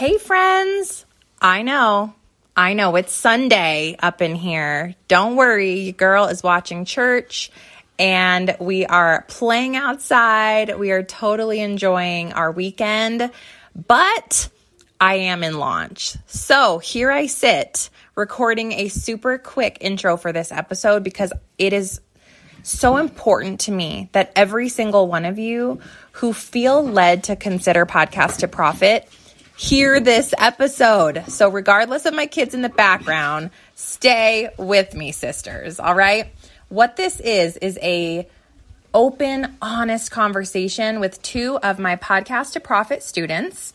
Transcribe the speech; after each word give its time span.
Hey, 0.00 0.16
friends. 0.16 1.04
I 1.42 1.60
know. 1.60 2.14
I 2.56 2.72
know 2.72 2.96
it's 2.96 3.12
Sunday 3.12 3.96
up 3.98 4.22
in 4.22 4.34
here. 4.34 4.94
Don't 5.08 5.36
worry, 5.36 5.80
your 5.80 5.92
girl 5.92 6.24
is 6.28 6.42
watching 6.42 6.86
church 6.86 7.50
and 7.98 8.56
we 8.58 8.86
are 8.86 9.26
playing 9.28 9.76
outside. 9.76 10.78
We 10.78 10.90
are 10.92 11.02
totally 11.02 11.60
enjoying 11.60 12.32
our 12.32 12.50
weekend, 12.50 13.30
but 13.74 14.48
I 14.98 15.16
am 15.16 15.44
in 15.44 15.58
launch. 15.58 16.16
So 16.24 16.78
here 16.78 17.10
I 17.10 17.26
sit 17.26 17.90
recording 18.14 18.72
a 18.72 18.88
super 18.88 19.36
quick 19.36 19.76
intro 19.82 20.16
for 20.16 20.32
this 20.32 20.50
episode 20.50 21.04
because 21.04 21.30
it 21.58 21.74
is 21.74 22.00
so 22.62 22.96
important 22.96 23.60
to 23.60 23.70
me 23.70 24.08
that 24.12 24.32
every 24.34 24.70
single 24.70 25.08
one 25.08 25.26
of 25.26 25.38
you 25.38 25.78
who 26.12 26.32
feel 26.32 26.82
led 26.82 27.24
to 27.24 27.36
consider 27.36 27.84
Podcast 27.84 28.38
to 28.38 28.48
Profit 28.48 29.06
hear 29.60 30.00
this 30.00 30.32
episode. 30.38 31.22
So, 31.28 31.50
regardless 31.50 32.06
of 32.06 32.14
my 32.14 32.24
kids 32.24 32.54
in 32.54 32.62
the 32.62 32.70
background, 32.70 33.50
stay 33.74 34.48
with 34.56 34.94
me, 34.94 35.12
sisters. 35.12 35.78
All 35.78 35.94
right. 35.94 36.32
What 36.70 36.96
this 36.96 37.20
is, 37.20 37.58
is 37.58 37.78
a 37.82 38.26
open, 38.94 39.58
honest 39.60 40.10
conversation 40.10 40.98
with 40.98 41.20
two 41.20 41.58
of 41.58 41.78
my 41.78 41.96
podcast 41.96 42.54
to 42.54 42.60
profit 42.60 43.02
students. 43.02 43.74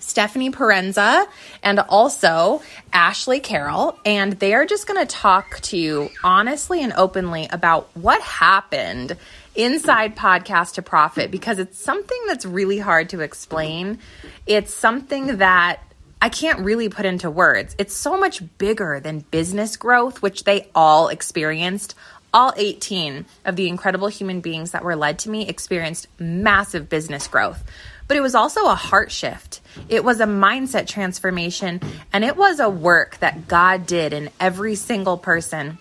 Stephanie 0.00 0.50
Parenza 0.50 1.26
and 1.62 1.78
also 1.78 2.60
Ashley 2.92 3.38
Carroll. 3.38 3.96
And 4.04 4.32
they 4.34 4.52
are 4.52 4.66
just 4.66 4.86
going 4.88 5.00
to 5.00 5.06
talk 5.06 5.60
to 5.60 5.78
you 5.78 6.10
honestly 6.24 6.82
and 6.82 6.92
openly 6.92 7.46
about 7.52 7.88
what 7.96 8.20
happened 8.20 9.16
inside 9.54 10.16
podcast 10.16 10.74
to 10.74 10.82
profit 10.82 11.30
because 11.30 11.58
it's 11.58 11.78
something 11.78 12.20
that's 12.26 12.44
really 12.44 12.78
hard 12.78 13.10
to 13.10 13.20
explain. 13.20 13.98
It's 14.46 14.72
something 14.72 15.38
that 15.38 15.80
I 16.20 16.30
can't 16.30 16.60
really 16.60 16.88
put 16.88 17.04
into 17.04 17.30
words. 17.30 17.76
It's 17.78 17.94
so 17.94 18.18
much 18.18 18.42
bigger 18.56 18.98
than 18.98 19.20
business 19.20 19.76
growth, 19.76 20.22
which 20.22 20.44
they 20.44 20.68
all 20.74 21.08
experienced. 21.08 21.94
All 22.32 22.52
18 22.56 23.26
of 23.44 23.56
the 23.56 23.68
incredible 23.68 24.08
human 24.08 24.40
beings 24.40 24.70
that 24.70 24.82
were 24.82 24.96
led 24.96 25.20
to 25.20 25.30
me 25.30 25.46
experienced 25.46 26.08
massive 26.18 26.88
business 26.88 27.28
growth. 27.28 27.62
But 28.08 28.16
it 28.16 28.22
was 28.22 28.34
also 28.34 28.66
a 28.66 28.74
heart 28.74 29.12
shift. 29.12 29.60
It 29.88 30.02
was 30.02 30.20
a 30.20 30.24
mindset 30.26 30.86
transformation, 30.86 31.80
and 32.12 32.24
it 32.24 32.36
was 32.36 32.58
a 32.58 32.68
work 32.68 33.18
that 33.18 33.46
God 33.46 33.86
did 33.86 34.12
in 34.12 34.30
every 34.40 34.74
single 34.74 35.16
person. 35.16 35.78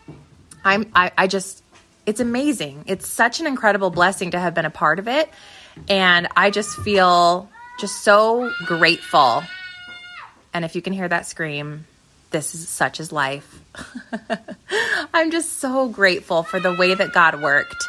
I'm, 0.63 0.91
I, 0.93 1.11
I 1.17 1.27
just, 1.27 1.62
it's 2.05 2.19
amazing. 2.19 2.83
It's 2.87 3.07
such 3.07 3.39
an 3.39 3.47
incredible 3.47 3.89
blessing 3.89 4.31
to 4.31 4.39
have 4.39 4.53
been 4.53 4.65
a 4.65 4.69
part 4.71 4.99
of 4.99 5.07
it. 5.07 5.29
And 5.89 6.27
I 6.35 6.49
just 6.49 6.77
feel 6.79 7.49
just 7.79 8.03
so 8.03 8.51
grateful. 8.65 9.43
And 10.53 10.63
if 10.65 10.75
you 10.75 10.81
can 10.81 10.93
hear 10.93 11.07
that 11.07 11.25
scream, 11.25 11.85
this 12.31 12.55
is 12.55 12.67
such 12.67 12.99
as 12.99 13.11
life. 13.11 13.61
I'm 15.13 15.31
just 15.31 15.59
so 15.59 15.87
grateful 15.87 16.43
for 16.43 16.59
the 16.59 16.73
way 16.73 16.93
that 16.93 17.13
God 17.13 17.41
worked 17.41 17.83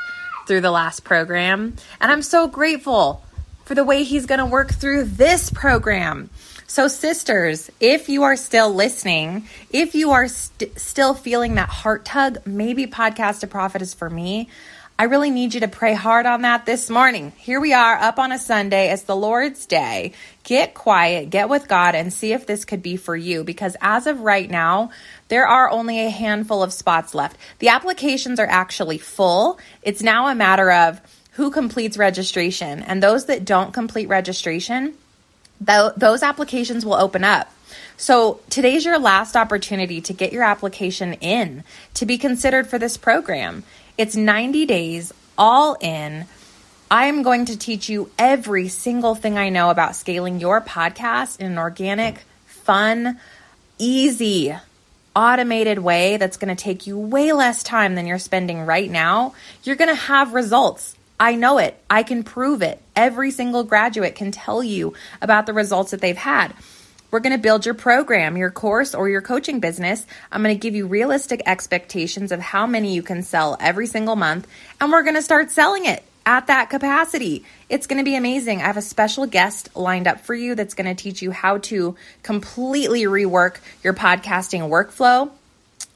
through 0.46 0.60
the 0.60 0.70
last 0.70 1.04
program. 1.04 1.76
And 2.00 2.12
I'm 2.12 2.22
so 2.22 2.46
grateful 2.46 3.24
for 3.64 3.74
the 3.74 3.84
way 3.84 4.04
He's 4.04 4.26
going 4.26 4.38
to 4.38 4.46
work 4.46 4.72
through 4.72 5.04
this 5.04 5.50
program. 5.50 6.30
So, 6.66 6.88
sisters, 6.88 7.70
if 7.78 8.08
you 8.08 8.22
are 8.22 8.36
still 8.36 8.72
listening, 8.72 9.46
if 9.70 9.94
you 9.94 10.12
are 10.12 10.28
st- 10.28 10.78
still 10.78 11.12
feeling 11.12 11.56
that 11.56 11.68
heart 11.68 12.04
tug, 12.06 12.38
maybe 12.46 12.86
Podcast 12.86 13.40
to 13.40 13.46
Profit 13.46 13.82
is 13.82 13.92
for 13.92 14.08
me. 14.08 14.48
I 14.96 15.04
really 15.04 15.30
need 15.30 15.54
you 15.54 15.60
to 15.60 15.68
pray 15.68 15.92
hard 15.92 16.24
on 16.24 16.42
that 16.42 16.66
this 16.66 16.88
morning. 16.88 17.32
Here 17.36 17.60
we 17.60 17.72
are 17.72 17.96
up 17.96 18.20
on 18.20 18.30
a 18.30 18.38
Sunday. 18.38 18.92
It's 18.92 19.02
the 19.02 19.16
Lord's 19.16 19.66
Day. 19.66 20.12
Get 20.44 20.72
quiet, 20.72 21.30
get 21.30 21.48
with 21.48 21.66
God, 21.66 21.96
and 21.96 22.12
see 22.12 22.32
if 22.32 22.46
this 22.46 22.64
could 22.64 22.80
be 22.80 22.96
for 22.96 23.16
you. 23.16 23.42
Because 23.42 23.76
as 23.80 24.06
of 24.06 24.20
right 24.20 24.48
now, 24.48 24.90
there 25.28 25.48
are 25.48 25.68
only 25.68 26.06
a 26.06 26.10
handful 26.10 26.62
of 26.62 26.72
spots 26.72 27.12
left. 27.12 27.36
The 27.58 27.68
applications 27.68 28.38
are 28.38 28.46
actually 28.46 28.98
full. 28.98 29.58
It's 29.82 30.02
now 30.02 30.28
a 30.28 30.34
matter 30.34 30.70
of 30.70 31.00
who 31.32 31.50
completes 31.50 31.98
registration. 31.98 32.80
And 32.80 33.02
those 33.02 33.26
that 33.26 33.44
don't 33.44 33.74
complete 33.74 34.08
registration, 34.08 34.94
th- 35.64 35.92
those 35.96 36.22
applications 36.22 36.84
will 36.84 36.94
open 36.94 37.24
up. 37.24 37.50
So 37.96 38.40
today's 38.50 38.84
your 38.84 38.98
last 38.98 39.36
opportunity 39.36 40.00
to 40.02 40.12
get 40.12 40.32
your 40.32 40.42
application 40.42 41.14
in 41.14 41.64
to 41.94 42.06
be 42.06 42.18
considered 42.18 42.66
for 42.66 42.78
this 42.78 42.96
program. 42.96 43.62
It's 43.96 44.16
90 44.16 44.66
days 44.66 45.12
all 45.38 45.76
in. 45.80 46.26
I 46.90 47.06
am 47.06 47.22
going 47.22 47.46
to 47.46 47.58
teach 47.58 47.88
you 47.88 48.10
every 48.18 48.68
single 48.68 49.14
thing 49.14 49.38
I 49.38 49.48
know 49.48 49.70
about 49.70 49.96
scaling 49.96 50.40
your 50.40 50.60
podcast 50.60 51.40
in 51.40 51.46
an 51.46 51.58
organic, 51.58 52.24
fun, 52.46 53.18
easy, 53.78 54.54
automated 55.16 55.78
way 55.78 56.16
that's 56.16 56.36
going 56.36 56.54
to 56.54 56.62
take 56.62 56.86
you 56.86 56.98
way 56.98 57.32
less 57.32 57.62
time 57.62 57.94
than 57.94 58.06
you're 58.06 58.18
spending 58.18 58.66
right 58.66 58.90
now. 58.90 59.34
You're 59.62 59.76
going 59.76 59.88
to 59.88 59.94
have 59.94 60.34
results. 60.34 60.96
I 61.18 61.36
know 61.36 61.58
it. 61.58 61.80
I 61.88 62.02
can 62.02 62.24
prove 62.24 62.62
it. 62.62 62.80
Every 62.96 63.30
single 63.30 63.64
graduate 63.64 64.14
can 64.14 64.32
tell 64.32 64.62
you 64.62 64.94
about 65.22 65.46
the 65.46 65.52
results 65.52 65.92
that 65.92 66.00
they've 66.00 66.16
had. 66.16 66.54
We're 67.10 67.20
going 67.20 67.36
to 67.36 67.38
build 67.38 67.64
your 67.64 67.76
program, 67.76 68.36
your 68.36 68.50
course, 68.50 68.92
or 68.92 69.08
your 69.08 69.22
coaching 69.22 69.60
business. 69.60 70.04
I'm 70.32 70.42
going 70.42 70.54
to 70.54 70.60
give 70.60 70.74
you 70.74 70.88
realistic 70.88 71.42
expectations 71.46 72.32
of 72.32 72.40
how 72.40 72.66
many 72.66 72.92
you 72.92 73.02
can 73.02 73.22
sell 73.22 73.56
every 73.60 73.86
single 73.86 74.16
month, 74.16 74.48
and 74.80 74.90
we're 74.90 75.04
going 75.04 75.14
to 75.14 75.22
start 75.22 75.52
selling 75.52 75.86
it 75.86 76.02
at 76.26 76.48
that 76.48 76.70
capacity. 76.70 77.44
It's 77.68 77.86
going 77.86 77.98
to 77.98 78.04
be 78.04 78.16
amazing. 78.16 78.60
I 78.60 78.66
have 78.66 78.76
a 78.76 78.82
special 78.82 79.26
guest 79.26 79.76
lined 79.76 80.08
up 80.08 80.20
for 80.20 80.34
you 80.34 80.56
that's 80.56 80.74
going 80.74 80.94
to 80.94 81.00
teach 81.00 81.22
you 81.22 81.30
how 81.30 81.58
to 81.58 81.94
completely 82.24 83.02
rework 83.02 83.58
your 83.84 83.94
podcasting 83.94 84.68
workflow. 84.68 85.30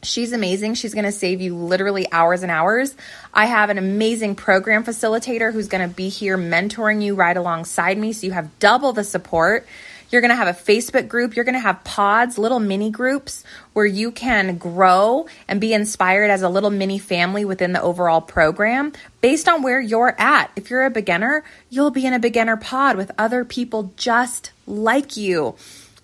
She's 0.02 0.32
amazing. 0.32 0.74
She's 0.74 0.94
going 0.94 1.06
to 1.06 1.12
save 1.12 1.40
you 1.40 1.56
literally 1.56 2.10
hours 2.12 2.42
and 2.42 2.52
hours. 2.52 2.94
I 3.34 3.46
have 3.46 3.68
an 3.68 3.78
amazing 3.78 4.36
program 4.36 4.84
facilitator 4.84 5.52
who's 5.52 5.66
going 5.66 5.88
to 5.88 5.94
be 5.94 6.08
here 6.08 6.38
mentoring 6.38 7.02
you 7.02 7.16
right 7.16 7.36
alongside 7.36 7.98
me 7.98 8.12
so 8.12 8.26
you 8.26 8.32
have 8.32 8.58
double 8.60 8.92
the 8.92 9.02
support. 9.02 9.66
You're 10.10 10.22
going 10.22 10.30
to 10.30 10.36
have 10.36 10.48
a 10.48 10.58
Facebook 10.58 11.08
group. 11.08 11.34
You're 11.36 11.44
going 11.44 11.56
to 11.56 11.60
have 11.60 11.84
pods, 11.84 12.38
little 12.38 12.60
mini 12.60 12.90
groups 12.90 13.44
where 13.72 13.84
you 13.84 14.10
can 14.10 14.56
grow 14.56 15.26
and 15.48 15.60
be 15.60 15.74
inspired 15.74 16.30
as 16.30 16.42
a 16.42 16.48
little 16.48 16.70
mini 16.70 16.98
family 16.98 17.44
within 17.44 17.72
the 17.72 17.82
overall 17.82 18.20
program 18.20 18.92
based 19.20 19.48
on 19.48 19.62
where 19.62 19.80
you're 19.80 20.14
at. 20.18 20.50
If 20.56 20.70
you're 20.70 20.84
a 20.84 20.90
beginner, 20.90 21.44
you'll 21.70 21.90
be 21.90 22.06
in 22.06 22.14
a 22.14 22.18
beginner 22.20 22.56
pod 22.56 22.96
with 22.96 23.10
other 23.18 23.44
people 23.44 23.92
just 23.96 24.52
like 24.66 25.16
you. 25.16 25.56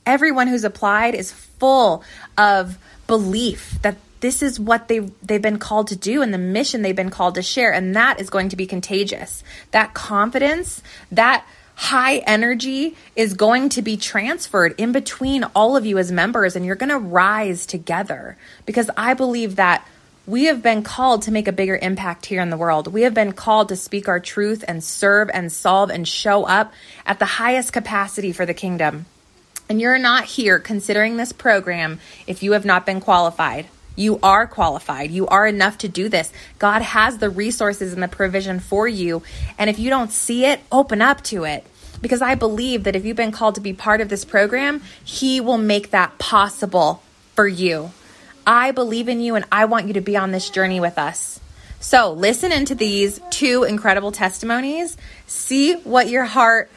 Everyone 0.04 0.48
who's 0.48 0.64
applied 0.64 1.14
is 1.14 1.32
full 1.32 2.04
of 2.36 2.76
belief 3.06 3.78
that 3.82 3.96
this 4.20 4.42
is 4.42 4.58
what 4.58 4.88
they 4.88 5.00
they've 5.22 5.42
been 5.42 5.58
called 5.58 5.88
to 5.88 5.96
do 5.96 6.22
and 6.22 6.32
the 6.32 6.38
mission 6.38 6.82
they've 6.82 6.96
been 6.96 7.10
called 7.10 7.34
to 7.34 7.42
share 7.42 7.72
and 7.72 7.94
that 7.94 8.20
is 8.20 8.30
going 8.30 8.48
to 8.48 8.56
be 8.56 8.66
contagious. 8.66 9.44
That 9.72 9.92
confidence, 9.92 10.82
that 11.12 11.44
high 11.74 12.18
energy 12.18 12.96
is 13.16 13.34
going 13.34 13.68
to 13.70 13.82
be 13.82 13.96
transferred 13.96 14.74
in 14.78 14.92
between 14.92 15.44
all 15.54 15.76
of 15.76 15.84
you 15.84 15.98
as 15.98 16.10
members, 16.12 16.56
and 16.56 16.64
you're 16.64 16.76
going 16.76 16.90
to 16.90 16.98
rise 16.98 17.66
together 17.66 18.36
because 18.64 18.90
I 18.96 19.14
believe 19.14 19.56
that 19.56 19.86
we 20.26 20.44
have 20.44 20.62
been 20.62 20.82
called 20.82 21.22
to 21.22 21.30
make 21.30 21.48
a 21.48 21.52
bigger 21.52 21.76
impact 21.76 22.26
here 22.26 22.40
in 22.40 22.48
the 22.48 22.56
world. 22.56 22.86
We 22.86 23.02
have 23.02 23.12
been 23.12 23.32
called 23.32 23.68
to 23.68 23.76
speak 23.76 24.08
our 24.08 24.20
truth 24.20 24.64
and 24.66 24.82
serve 24.82 25.30
and 25.34 25.52
solve 25.52 25.90
and 25.90 26.08
show 26.08 26.44
up 26.44 26.72
at 27.04 27.18
the 27.18 27.26
highest 27.26 27.72
capacity 27.74 28.32
for 28.32 28.46
the 28.46 28.54
kingdom. 28.54 29.04
And 29.68 29.80
you're 29.80 29.98
not 29.98 30.24
here 30.24 30.58
considering 30.58 31.16
this 31.16 31.32
program 31.32 32.00
if 32.26 32.42
you 32.42 32.52
have 32.52 32.64
not 32.64 32.84
been 32.84 33.00
qualified. 33.00 33.66
You 33.96 34.18
are 34.22 34.46
qualified. 34.46 35.10
You 35.10 35.26
are 35.28 35.46
enough 35.46 35.78
to 35.78 35.88
do 35.88 36.08
this. 36.08 36.32
God 36.58 36.82
has 36.82 37.18
the 37.18 37.30
resources 37.30 37.92
and 37.92 38.02
the 38.02 38.08
provision 38.08 38.60
for 38.60 38.88
you. 38.88 39.22
And 39.56 39.70
if 39.70 39.78
you 39.78 39.88
don't 39.88 40.10
see 40.10 40.44
it, 40.44 40.60
open 40.72 41.00
up 41.00 41.22
to 41.24 41.44
it. 41.44 41.64
Because 42.00 42.20
I 42.20 42.34
believe 42.34 42.84
that 42.84 42.96
if 42.96 43.04
you've 43.04 43.16
been 43.16 43.32
called 43.32 43.54
to 43.54 43.60
be 43.60 43.72
part 43.72 44.00
of 44.00 44.08
this 44.08 44.24
program, 44.24 44.82
He 45.04 45.40
will 45.40 45.58
make 45.58 45.90
that 45.90 46.18
possible 46.18 47.02
for 47.34 47.46
you. 47.46 47.92
I 48.46 48.72
believe 48.72 49.08
in 49.08 49.20
you 49.20 49.36
and 49.36 49.46
I 49.50 49.64
want 49.64 49.86
you 49.86 49.94
to 49.94 50.00
be 50.00 50.16
on 50.16 50.32
this 50.32 50.50
journey 50.50 50.80
with 50.80 50.98
us. 50.98 51.40
So 51.80 52.12
listen 52.12 52.52
into 52.52 52.74
these 52.74 53.20
two 53.30 53.64
incredible 53.64 54.12
testimonies. 54.12 54.96
See 55.26 55.74
what 55.74 56.08
your 56.08 56.24
heart 56.24 56.70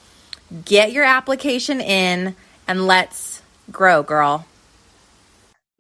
get 0.65 0.91
your 0.93 1.05
application 1.05 1.81
in, 1.81 2.35
and 2.67 2.87
let's 2.87 3.43
grow, 3.71 4.03
girl. 4.03 4.47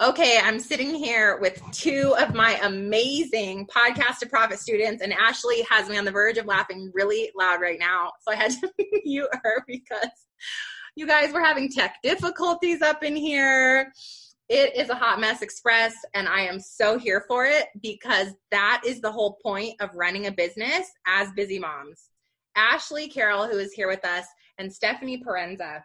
Okay, 0.01 0.39
I'm 0.43 0.61
sitting 0.61 0.95
here 0.95 1.37
with 1.39 1.61
two 1.73 2.15
of 2.19 2.35
my 2.35 2.59
amazing 2.63 3.67
podcast 3.67 4.21
to 4.21 4.27
profit 4.27 4.61
students, 4.61 5.03
and 5.03 5.13
Ashley 5.13 5.61
has 5.69 5.91
me 5.91 5.99
on 5.99 6.07
the 6.07 6.11
verge 6.11 6.39
of 6.39 6.47
laughing 6.47 6.91
really 6.95 7.31
loud 7.37 7.61
right 7.61 7.79
now. 7.79 8.13
So 8.23 8.33
I 8.33 8.37
had 8.37 8.53
to 8.53 8.73
mute 9.05 9.29
her 9.43 9.63
because 9.67 10.09
You 11.01 11.07
guys, 11.07 11.33
we're 11.33 11.43
having 11.43 11.71
tech 11.71 11.97
difficulties 12.03 12.83
up 12.83 13.03
in 13.03 13.17
here. 13.17 13.91
It 14.51 14.77
is 14.77 14.91
a 14.91 14.95
hot 14.95 15.19
mess 15.19 15.41
express, 15.41 15.95
and 16.13 16.29
I 16.29 16.43
am 16.43 16.61
so 16.61 16.99
here 16.99 17.25
for 17.27 17.47
it 17.47 17.69
because 17.81 18.35
that 18.51 18.83
is 18.85 19.01
the 19.01 19.11
whole 19.11 19.39
point 19.43 19.81
of 19.81 19.95
running 19.95 20.27
a 20.27 20.31
business 20.31 20.87
as 21.07 21.33
busy 21.35 21.59
moms. 21.59 22.11
Ashley 22.55 23.09
Carroll, 23.09 23.47
who 23.47 23.57
is 23.57 23.73
here 23.73 23.89
with 23.89 24.05
us, 24.05 24.27
and 24.59 24.71
Stephanie 24.71 25.23
Parenza. 25.27 25.81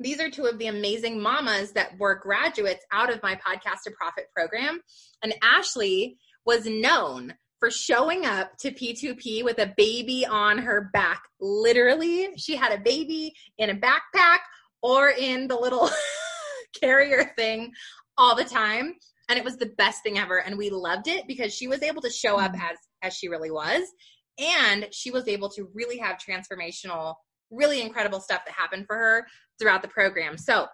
These 0.00 0.20
are 0.20 0.28
two 0.28 0.44
of 0.44 0.58
the 0.58 0.66
amazing 0.66 1.18
mamas 1.18 1.72
that 1.72 1.98
were 1.98 2.16
graduates 2.16 2.84
out 2.92 3.10
of 3.10 3.22
my 3.22 3.36
Podcast 3.36 3.84
to 3.86 3.92
Profit 3.92 4.26
program. 4.36 4.82
And 5.22 5.32
Ashley 5.42 6.18
was 6.44 6.66
known 6.66 7.32
for 7.62 7.70
showing 7.70 8.26
up 8.26 8.58
to 8.58 8.72
P2P 8.72 9.44
with 9.44 9.60
a 9.60 9.72
baby 9.76 10.26
on 10.26 10.58
her 10.58 10.90
back. 10.92 11.22
Literally, 11.40 12.30
she 12.36 12.56
had 12.56 12.72
a 12.72 12.82
baby 12.82 13.32
in 13.56 13.70
a 13.70 13.74
backpack 13.76 14.38
or 14.82 15.10
in 15.10 15.46
the 15.46 15.54
little 15.54 15.88
carrier 16.82 17.32
thing 17.38 17.70
all 18.18 18.34
the 18.34 18.42
time. 18.42 18.94
And 19.28 19.38
it 19.38 19.44
was 19.44 19.58
the 19.58 19.70
best 19.78 20.02
thing 20.02 20.18
ever. 20.18 20.38
And 20.38 20.58
we 20.58 20.70
loved 20.70 21.06
it 21.06 21.28
because 21.28 21.54
she 21.54 21.68
was 21.68 21.84
able 21.84 22.02
to 22.02 22.10
show 22.10 22.36
up 22.36 22.50
mm. 22.50 22.60
as 22.68 22.78
as 23.02 23.14
she 23.14 23.28
really 23.28 23.52
was. 23.52 23.84
And 24.40 24.88
she 24.90 25.12
was 25.12 25.28
able 25.28 25.48
to 25.50 25.68
really 25.72 25.98
have 25.98 26.18
transformational, 26.18 27.14
really 27.52 27.80
incredible 27.80 28.18
stuff 28.18 28.42
that 28.44 28.54
happened 28.56 28.86
for 28.88 28.96
her 28.96 29.26
throughout 29.60 29.82
the 29.82 29.88
program. 29.88 30.36
So 30.36 30.66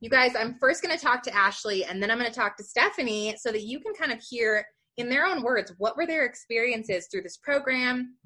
you 0.00 0.08
guys, 0.08 0.32
I'm 0.34 0.56
first 0.58 0.82
going 0.82 0.96
to 0.96 1.04
talk 1.04 1.22
to 1.24 1.36
Ashley 1.36 1.84
and 1.84 2.02
then 2.02 2.10
I'm 2.10 2.18
going 2.18 2.32
to 2.32 2.34
talk 2.38 2.56
to 2.56 2.64
Stephanie 2.64 3.36
so 3.38 3.52
that 3.52 3.62
you 3.62 3.78
can 3.80 3.92
kind 3.92 4.10
of 4.10 4.24
hear 4.26 4.64
in 5.00 5.08
their 5.08 5.26
own 5.26 5.42
words, 5.42 5.72
what 5.78 5.96
were 5.96 6.06
their 6.06 6.24
experiences 6.24 7.08
through 7.10 7.22
this 7.22 7.36
program? 7.36 8.16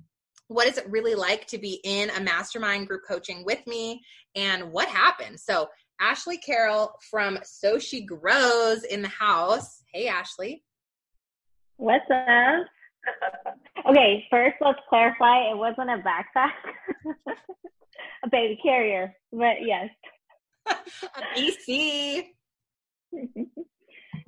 What 0.49 0.67
is 0.67 0.77
it 0.77 0.91
really 0.91 1.15
like 1.15 1.47
to 1.49 1.59
be 1.59 1.81
in 1.85 2.11
a 2.11 2.21
mastermind 2.21 2.89
group 2.89 3.03
coaching 3.09 3.45
with 3.45 3.67
me? 3.67 4.03
And 4.37 4.73
what 4.73 4.89
happened? 4.89 5.41
So, 5.41 5.69
Ashley 6.01 6.39
Carroll 6.39 6.93
from 7.11 7.39
So 7.45 7.79
She 7.79 8.05
Grows 8.05 8.83
in 8.83 9.01
the 9.01 9.09
house. 9.09 9.83
Hey, 9.93 10.09
Ashley. 10.09 10.65
What's 11.77 12.05
up? 12.11 12.67
okay, 13.89 14.25
first 14.31 14.57
let's 14.61 14.79
clarify 14.89 15.51
it 15.51 15.57
wasn't 15.57 15.91
a 15.91 16.03
backpack, 16.03 16.53
a 18.25 18.29
baby 18.31 18.59
carrier, 18.63 19.15
but 19.33 19.57
yes. 19.65 19.91
a 20.67 20.75
BC. 21.37 22.25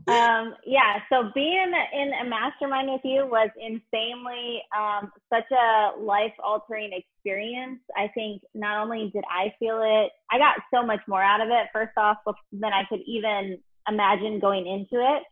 Um, 0.09 0.55
yeah, 0.65 1.01
so 1.11 1.31
being 1.35 1.73
in 1.93 2.13
a 2.25 2.29
mastermind 2.29 2.91
with 2.93 3.01
you 3.03 3.27
was 3.27 3.51
insanely 3.61 4.63
um, 4.77 5.11
such 5.33 5.51
a 5.51 5.99
life 5.99 6.33
altering 6.43 6.91
experience. 6.93 7.81
I 7.97 8.09
think 8.15 8.43
not 8.55 8.83
only 8.83 9.11
did 9.13 9.25
I 9.29 9.53
feel 9.59 9.81
it, 9.83 10.13
I 10.31 10.39
got 10.39 10.59
so 10.73 10.87
much 10.87 11.01
more 11.09 11.23
out 11.23 11.41
of 11.41 11.49
it, 11.49 11.69
first 11.73 11.93
off, 11.97 12.19
than 12.53 12.73
I 12.73 12.85
could 12.89 13.01
even 13.07 13.59
imagine 13.89 14.39
going 14.39 14.67
into 14.67 15.03
it. 15.03 15.23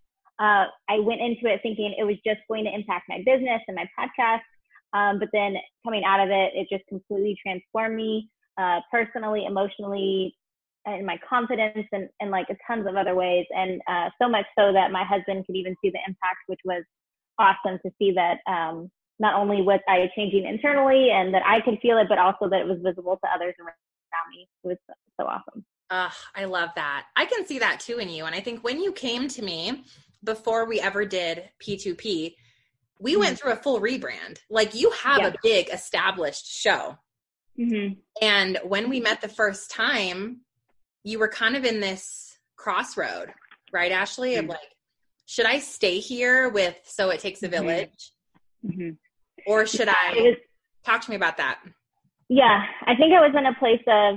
Uh, 0.40 0.66
I 0.88 0.98
went 0.98 1.20
into 1.20 1.46
it 1.46 1.60
thinking 1.62 1.94
it 1.96 2.04
was 2.04 2.16
just 2.26 2.40
going 2.48 2.64
to 2.64 2.74
impact 2.74 3.04
my 3.08 3.18
business 3.18 3.62
and 3.68 3.76
my 3.76 3.88
podcast. 3.96 4.42
Um, 4.92 5.18
but 5.20 5.28
then 5.32 5.54
coming 5.84 6.02
out 6.04 6.20
of 6.20 6.30
it, 6.30 6.52
it 6.54 6.68
just 6.70 6.86
completely 6.88 7.36
transformed 7.44 7.96
me 7.96 8.28
uh, 8.58 8.80
personally, 8.90 9.44
emotionally, 9.44 10.36
and 10.86 11.06
my 11.06 11.18
confidence 11.28 11.86
and, 11.92 12.08
and 12.20 12.30
like 12.30 12.46
a 12.50 12.56
tons 12.66 12.86
of 12.86 12.96
other 12.96 13.14
ways. 13.14 13.46
And 13.50 13.80
uh, 13.88 14.10
so 14.20 14.28
much 14.28 14.46
so 14.58 14.72
that 14.72 14.92
my 14.92 15.04
husband 15.04 15.46
could 15.46 15.56
even 15.56 15.74
see 15.82 15.90
the 15.90 16.00
impact, 16.06 16.44
which 16.46 16.60
was 16.64 16.82
awesome 17.38 17.78
to 17.84 17.92
see 17.98 18.12
that 18.12 18.38
um, 18.46 18.90
not 19.18 19.34
only 19.34 19.62
was 19.62 19.80
I 19.88 20.10
changing 20.14 20.46
internally 20.46 21.10
and 21.10 21.32
that 21.34 21.42
I 21.46 21.60
could 21.60 21.78
feel 21.80 21.98
it, 21.98 22.08
but 22.08 22.18
also 22.18 22.48
that 22.48 22.60
it 22.60 22.66
was 22.66 22.78
visible 22.82 23.18
to 23.22 23.30
others 23.34 23.54
around 23.60 23.74
me. 24.34 24.48
It 24.64 24.68
was 24.68 24.76
so 25.20 25.26
awesome. 25.26 25.64
Uh, 25.90 26.10
I 26.34 26.44
love 26.46 26.70
that. 26.76 27.06
I 27.16 27.26
can 27.26 27.46
see 27.46 27.58
that 27.58 27.80
too 27.80 27.98
in 27.98 28.08
you. 28.08 28.24
And 28.24 28.34
I 28.34 28.40
think 28.40 28.64
when 28.64 28.80
you 28.80 28.92
came 28.92 29.28
to 29.28 29.42
me 29.42 29.84
before 30.22 30.66
we 30.66 30.80
ever 30.80 31.04
did 31.04 31.50
P2P, 31.62 32.34
we 33.00 33.12
mm-hmm. 33.12 33.20
went 33.20 33.38
through 33.38 33.52
a 33.52 33.56
full 33.56 33.80
rebrand. 33.80 34.38
Like 34.50 34.74
you 34.74 34.90
have 34.90 35.20
yeah. 35.20 35.28
a 35.28 35.34
big 35.42 35.68
established 35.68 36.46
show. 36.46 36.96
Mm-hmm. 37.58 37.94
And 38.22 38.58
when 38.64 38.88
we 38.88 39.00
met 39.00 39.20
the 39.20 39.28
first 39.28 39.70
time, 39.70 40.40
you 41.04 41.18
were 41.18 41.28
kind 41.28 41.54
of 41.54 41.64
in 41.64 41.80
this 41.80 42.38
crossroad, 42.56 43.32
right, 43.72 43.92
Ashley? 43.92 44.32
Mm-hmm. 44.32 44.44
Of 44.44 44.48
like, 44.50 44.58
should 45.26 45.46
I 45.46 45.58
stay 45.58 45.98
here 45.98 46.48
with 46.48 46.76
So 46.84 47.10
It 47.10 47.20
Takes 47.20 47.42
a 47.42 47.48
mm-hmm. 47.48 47.66
Village? 47.66 48.12
Mm-hmm. 48.66 48.90
Or 49.46 49.66
should 49.66 49.88
I 49.88 50.12
was, 50.14 50.36
talk 50.84 51.02
to 51.02 51.10
me 51.10 51.16
about 51.16 51.36
that? 51.36 51.60
Yeah, 52.28 52.64
I 52.86 52.96
think 52.96 53.12
I 53.12 53.20
was 53.20 53.34
in 53.36 53.46
a 53.46 53.54
place 53.54 53.82
of 53.86 54.16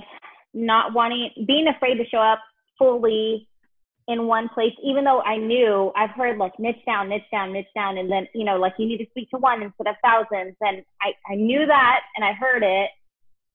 not 0.53 0.93
wanting, 0.93 1.29
being 1.45 1.67
afraid 1.67 1.95
to 1.95 2.07
show 2.07 2.19
up 2.19 2.39
fully 2.79 3.47
in 4.07 4.25
one 4.25 4.47
place, 4.47 4.71
even 4.81 5.03
though 5.03 5.21
I 5.21 5.35
knew 5.35 5.91
I've 5.93 6.11
heard 6.11 6.37
like 6.37 6.57
niche 6.57 6.79
down, 6.85 7.09
niche 7.09 7.29
down, 7.29 7.51
niche 7.51 7.67
down, 7.75 7.97
and 7.97 8.09
then, 8.09 8.25
you 8.33 8.45
know, 8.45 8.55
like 8.55 8.73
you 8.77 8.87
need 8.87 8.99
to 8.99 9.09
speak 9.09 9.29
to 9.31 9.37
one 9.37 9.61
instead 9.61 9.87
of 9.87 9.95
thousands. 10.01 10.55
And 10.61 10.83
I, 11.01 11.11
I 11.29 11.35
knew 11.35 11.65
that 11.65 11.99
and 12.15 12.23
I 12.23 12.31
heard 12.31 12.63
it 12.63 12.89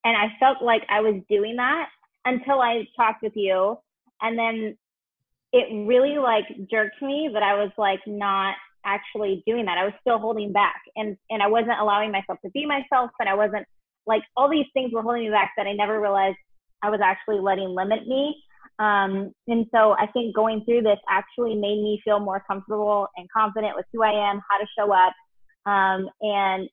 and 0.04 0.14
I 0.14 0.36
felt 0.38 0.60
like 0.60 0.82
I 0.90 1.00
was 1.00 1.22
doing 1.30 1.56
that 1.56 1.88
until 2.24 2.60
I 2.60 2.86
talked 2.96 3.22
with 3.22 3.32
you. 3.34 3.76
And 4.20 4.38
then 4.38 4.76
it 5.52 5.86
really 5.86 6.18
like 6.18 6.44
jerked 6.70 7.02
me 7.02 7.30
that 7.32 7.42
I 7.42 7.54
was 7.54 7.70
like 7.76 8.00
not 8.06 8.54
actually 8.84 9.42
doing 9.46 9.66
that. 9.66 9.78
I 9.78 9.84
was 9.84 9.94
still 10.00 10.18
holding 10.18 10.52
back 10.52 10.80
and, 10.96 11.16
and 11.30 11.42
I 11.42 11.48
wasn't 11.48 11.78
allowing 11.80 12.10
myself 12.10 12.38
to 12.44 12.50
be 12.50 12.66
myself. 12.66 13.10
And 13.20 13.28
I 13.28 13.34
wasn't 13.34 13.66
like 14.06 14.22
all 14.36 14.50
these 14.50 14.66
things 14.72 14.92
were 14.92 15.02
holding 15.02 15.24
me 15.24 15.30
back 15.30 15.52
that 15.56 15.66
I 15.66 15.72
never 15.72 16.00
realized 16.00 16.36
I 16.82 16.90
was 16.90 17.00
actually 17.02 17.40
letting 17.40 17.68
limit 17.68 18.06
me. 18.06 18.42
Um, 18.78 19.32
and 19.46 19.66
so 19.72 19.92
I 19.92 20.06
think 20.12 20.34
going 20.34 20.64
through 20.64 20.82
this 20.82 20.98
actually 21.08 21.54
made 21.54 21.82
me 21.82 22.00
feel 22.04 22.18
more 22.18 22.42
comfortable 22.48 23.06
and 23.16 23.28
confident 23.30 23.76
with 23.76 23.86
who 23.92 24.02
I 24.02 24.30
am, 24.30 24.40
how 24.50 24.58
to 24.58 24.66
show 24.76 24.92
up, 24.92 25.12
um, 25.66 26.08
and 26.20 26.68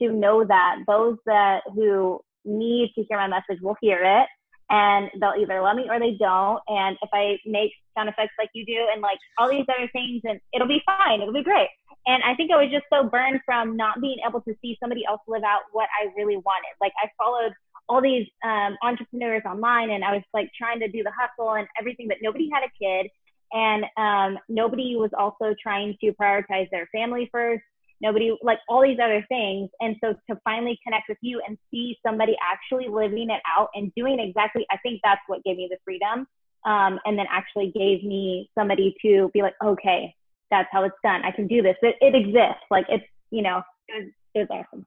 to 0.00 0.12
know 0.12 0.44
that 0.44 0.76
those 0.86 1.16
that 1.26 1.62
who 1.74 2.20
need 2.44 2.92
to 2.94 3.04
hear 3.08 3.18
my 3.18 3.26
message 3.26 3.60
will 3.62 3.76
hear 3.80 4.00
it 4.04 4.28
and 4.70 5.10
they'll 5.20 5.38
either 5.38 5.60
love 5.62 5.76
me 5.76 5.86
or 5.88 5.98
they 5.98 6.16
don't. 6.18 6.60
And 6.68 6.96
if 7.02 7.08
I 7.12 7.38
make 7.46 7.72
sound 7.96 8.08
effects 8.08 8.34
like 8.38 8.50
you 8.52 8.64
do 8.66 8.86
and 8.92 9.00
like 9.00 9.18
all 9.38 9.48
these 9.48 9.64
other 9.68 9.88
things, 9.92 10.22
and 10.24 10.40
it'll 10.52 10.68
be 10.68 10.82
fine. 10.84 11.20
It'll 11.20 11.32
be 11.32 11.42
great. 11.42 11.68
And 12.06 12.22
I 12.22 12.34
think 12.34 12.50
I 12.50 12.56
was 12.56 12.70
just 12.70 12.86
so 12.92 13.08
burned 13.08 13.40
from 13.44 13.76
not 13.76 14.00
being 14.00 14.18
able 14.26 14.40
to 14.42 14.54
see 14.62 14.76
somebody 14.80 15.04
else 15.08 15.20
live 15.26 15.42
out 15.42 15.62
what 15.72 15.88
I 16.00 16.08
really 16.16 16.36
wanted. 16.36 16.72
Like 16.80 16.92
I 17.02 17.08
followed 17.18 17.52
all 17.88 18.02
these 18.02 18.26
um, 18.44 18.76
entrepreneurs 18.82 19.42
online 19.46 19.90
and 19.90 20.04
I 20.04 20.12
was 20.12 20.22
like 20.34 20.50
trying 20.56 20.80
to 20.80 20.88
do 20.88 21.02
the 21.02 21.12
hustle 21.18 21.54
and 21.54 21.66
everything, 21.78 22.08
but 22.08 22.18
nobody 22.22 22.50
had 22.52 22.62
a 22.62 22.72
kid. 22.78 23.10
And 23.50 23.84
um, 23.96 24.38
nobody 24.48 24.96
was 24.96 25.10
also 25.18 25.54
trying 25.60 25.96
to 26.02 26.12
prioritize 26.12 26.68
their 26.70 26.86
family 26.92 27.30
first 27.32 27.62
nobody 28.00 28.36
like 28.42 28.58
all 28.68 28.82
these 28.82 28.98
other 29.02 29.24
things. 29.28 29.70
And 29.80 29.96
so 30.02 30.14
to 30.30 30.40
finally 30.44 30.78
connect 30.84 31.08
with 31.08 31.18
you 31.20 31.40
and 31.46 31.58
see 31.70 31.96
somebody 32.06 32.36
actually 32.42 32.88
living 32.88 33.30
it 33.30 33.40
out 33.46 33.68
and 33.74 33.92
doing 33.96 34.20
exactly 34.20 34.66
i 34.70 34.76
think 34.78 35.00
that's 35.02 35.20
what 35.26 35.42
gave 35.44 35.56
me 35.56 35.68
the 35.70 35.78
freedom 35.84 36.26
um, 36.66 36.98
and 37.04 37.18
then 37.18 37.26
actually 37.30 37.72
gave 37.74 38.04
me 38.04 38.50
somebody 38.56 38.94
to 39.02 39.30
be 39.32 39.42
like 39.42 39.54
okay 39.64 40.14
that's 40.50 40.68
how 40.72 40.84
it's 40.84 40.96
done. 41.02 41.22
I 41.24 41.30
can 41.30 41.46
do 41.46 41.62
this. 41.62 41.76
It, 41.82 41.96
it 42.00 42.14
exists. 42.14 42.64
Like 42.70 42.86
it's 42.88 43.04
you 43.30 43.42
know 43.42 43.62
it 43.88 44.04
was, 44.04 44.12
it 44.34 44.38
was 44.38 44.48
awesome. 44.50 44.86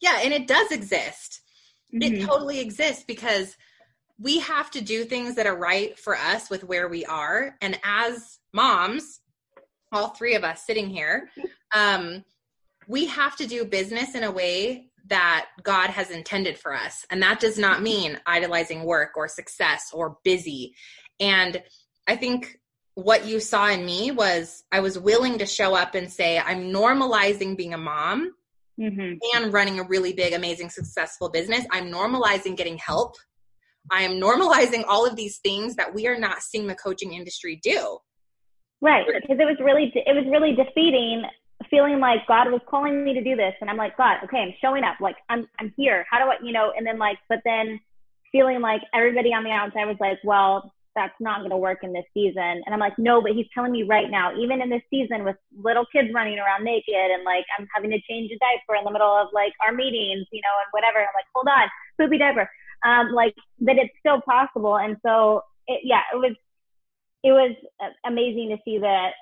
Yeah 0.00 0.20
and 0.22 0.32
it 0.32 0.46
does 0.46 0.70
exist. 0.70 1.40
Mm-hmm. 1.94 2.14
it 2.14 2.26
totally 2.26 2.58
exists 2.58 3.04
because 3.06 3.56
we 4.18 4.40
have 4.40 4.70
to 4.72 4.80
do 4.80 5.04
things 5.04 5.36
that 5.36 5.46
are 5.46 5.56
right 5.56 5.96
for 5.96 6.16
us 6.16 6.50
with 6.50 6.64
where 6.64 6.88
we 6.88 7.04
are. 7.04 7.56
And 7.60 7.78
as 7.84 8.38
moms 8.52 9.20
all 9.92 10.08
three 10.08 10.34
of 10.34 10.42
us 10.42 10.66
sitting 10.66 10.90
here 10.90 11.28
um, 11.74 12.24
we 12.88 13.06
have 13.06 13.36
to 13.36 13.46
do 13.46 13.64
business 13.64 14.14
in 14.14 14.24
a 14.24 14.30
way 14.30 14.90
that 15.06 15.46
God 15.62 15.90
has 15.90 16.10
intended 16.10 16.58
for 16.58 16.74
us. 16.74 17.04
And 17.10 17.22
that 17.22 17.40
does 17.40 17.58
not 17.58 17.82
mean 17.82 18.18
idolizing 18.26 18.84
work 18.84 19.10
or 19.16 19.28
success 19.28 19.90
or 19.92 20.16
busy. 20.24 20.74
And 21.20 21.62
I 22.06 22.16
think 22.16 22.58
what 22.94 23.26
you 23.26 23.40
saw 23.40 23.68
in 23.68 23.84
me 23.84 24.10
was 24.10 24.64
I 24.72 24.80
was 24.80 24.98
willing 24.98 25.38
to 25.38 25.46
show 25.46 25.74
up 25.74 25.94
and 25.94 26.10
say, 26.10 26.38
I'm 26.38 26.72
normalizing 26.72 27.56
being 27.56 27.74
a 27.74 27.78
mom 27.78 28.32
mm-hmm. 28.80 29.14
and 29.34 29.52
running 29.52 29.78
a 29.78 29.84
really 29.84 30.12
big, 30.12 30.32
amazing, 30.32 30.70
successful 30.70 31.28
business. 31.28 31.66
I'm 31.70 31.90
normalizing 31.90 32.56
getting 32.56 32.78
help. 32.78 33.16
I 33.90 34.02
am 34.02 34.12
normalizing 34.12 34.84
all 34.88 35.06
of 35.06 35.16
these 35.16 35.38
things 35.38 35.76
that 35.76 35.94
we 35.94 36.06
are 36.06 36.18
not 36.18 36.42
seeing 36.42 36.66
the 36.66 36.74
coaching 36.74 37.12
industry 37.12 37.60
do. 37.62 37.98
Right, 38.80 39.04
because 39.06 39.38
it 39.38 39.44
was 39.44 39.56
really 39.60 39.92
it 39.94 40.14
was 40.14 40.24
really 40.30 40.54
defeating 40.54 41.22
feeling 41.74 41.98
like 41.98 42.26
God 42.28 42.52
was 42.52 42.60
calling 42.70 43.02
me 43.02 43.14
to 43.14 43.24
do 43.24 43.34
this, 43.34 43.54
and 43.60 43.68
I'm 43.68 43.76
like, 43.76 43.96
God, 43.96 44.16
okay, 44.24 44.38
I'm 44.38 44.54
showing 44.60 44.84
up. 44.84 44.96
Like 45.00 45.16
I'm 45.28 45.48
I'm 45.58 45.74
here. 45.76 46.06
How 46.08 46.18
do 46.22 46.30
I, 46.30 46.36
you 46.46 46.52
know? 46.52 46.72
And 46.76 46.86
then 46.86 46.98
like, 46.98 47.18
but 47.28 47.40
then 47.44 47.80
feeling 48.30 48.60
like 48.60 48.82
everybody 48.94 49.30
on 49.30 49.42
the 49.42 49.50
outside 49.50 49.86
was 49.86 49.96
like, 49.98 50.18
well, 50.22 50.72
that's 50.94 51.18
not 51.18 51.38
going 51.38 51.50
to 51.50 51.56
work 51.56 51.80
in 51.82 51.92
this 51.92 52.04
season. 52.14 52.62
And 52.64 52.70
I'm 52.72 52.78
like, 52.78 52.98
no, 52.98 53.20
but 53.20 53.32
he's 53.32 53.46
telling 53.52 53.72
me 53.72 53.82
right 53.82 54.10
now, 54.10 54.36
even 54.38 54.62
in 54.62 54.70
this 54.70 54.82
season 54.90 55.24
with 55.24 55.36
little 55.58 55.86
kids 55.92 56.08
running 56.14 56.38
around 56.38 56.62
naked 56.62 56.94
and 56.94 57.24
like 57.24 57.44
I'm 57.58 57.66
having 57.74 57.90
to 57.90 58.00
change 58.08 58.30
a 58.30 58.38
diaper 58.38 58.78
in 58.78 58.84
the 58.84 58.92
middle 58.92 59.10
of 59.10 59.28
like 59.32 59.52
our 59.66 59.72
meetings, 59.72 60.26
you 60.30 60.40
know, 60.46 60.54
and 60.62 60.70
whatever. 60.70 60.98
I'm 60.98 61.16
like, 61.18 61.26
hold 61.34 61.48
on, 61.48 61.66
poopy 61.98 62.18
diaper. 62.18 62.48
um, 62.84 63.12
like 63.12 63.34
that 63.60 63.76
it's 63.76 63.94
still 63.98 64.20
possible. 64.20 64.76
And 64.76 64.96
so, 65.04 65.42
it, 65.66 65.80
yeah, 65.82 66.02
it 66.12 66.16
was 66.16 66.36
it 67.24 67.32
was 67.32 67.56
amazing 68.04 68.50
to 68.50 68.58
see 68.64 68.78
that 68.78 69.12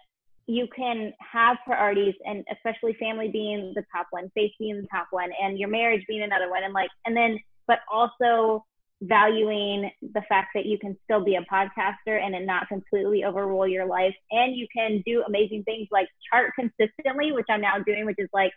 you 0.47 0.67
can 0.75 1.13
have 1.19 1.57
priorities 1.65 2.15
and 2.25 2.45
especially 2.53 2.95
family 2.95 3.29
being 3.29 3.73
the 3.75 3.85
top 3.95 4.07
one, 4.11 4.31
faith 4.35 4.53
being 4.59 4.81
the 4.81 4.89
top 4.89 5.09
one, 5.11 5.31
and 5.41 5.59
your 5.59 5.69
marriage 5.69 6.05
being 6.09 6.23
another 6.23 6.51
one, 6.51 6.65
and 6.65 6.75
like, 6.75 6.91
and 7.07 7.17
then, 7.17 7.39
but 7.67 7.79
also 7.91 8.65
valuing 9.03 9.91
the 10.15 10.23
fact 10.29 10.51
that 10.55 10.65
you 10.65 10.79
can 10.79 10.97
still 11.05 11.25
be 11.25 11.35
a 11.35 11.43
podcaster 11.53 12.23
and 12.23 12.35
it 12.35 12.47
not 12.47 12.69
completely 12.69 13.25
overrule 13.25 13.67
your 13.67 13.85
life. 13.85 14.15
And 14.31 14.57
you 14.57 14.67
can 14.75 15.03
do 15.05 15.25
amazing 15.27 15.65
things 15.65 15.89
like 15.91 16.09
chart 16.31 16.53
consistently, 16.55 17.33
which 17.33 17.47
I'm 17.51 17.61
now 17.61 17.79
doing, 17.85 18.07
which 18.07 18.19
is 18.19 18.29
like 18.33 18.53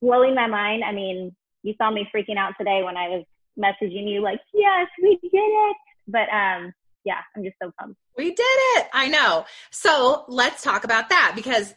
blowing 0.00 0.34
my 0.34 0.46
mind. 0.46 0.84
I 0.84 0.92
mean, 0.92 1.34
you 1.62 1.74
saw 1.76 1.90
me 1.90 2.08
freaking 2.14 2.38
out 2.38 2.54
today 2.58 2.82
when 2.82 2.96
I 2.96 3.08
was 3.08 3.24
messaging 3.58 4.10
you 4.10 4.22
like, 4.22 4.40
yes, 4.54 4.88
we 5.02 5.18
did 5.22 5.30
it. 5.32 5.76
But 6.08 6.28
um, 6.32 6.72
yeah, 7.04 7.20
I'm 7.36 7.42
just 7.42 7.56
so 7.62 7.72
pumped. 7.78 7.98
We 8.16 8.26
did 8.26 8.40
it. 8.40 8.86
I 8.92 9.08
know. 9.08 9.46
So 9.70 10.24
let's 10.28 10.62
talk 10.62 10.84
about 10.84 11.08
that 11.08 11.32
because 11.34 11.74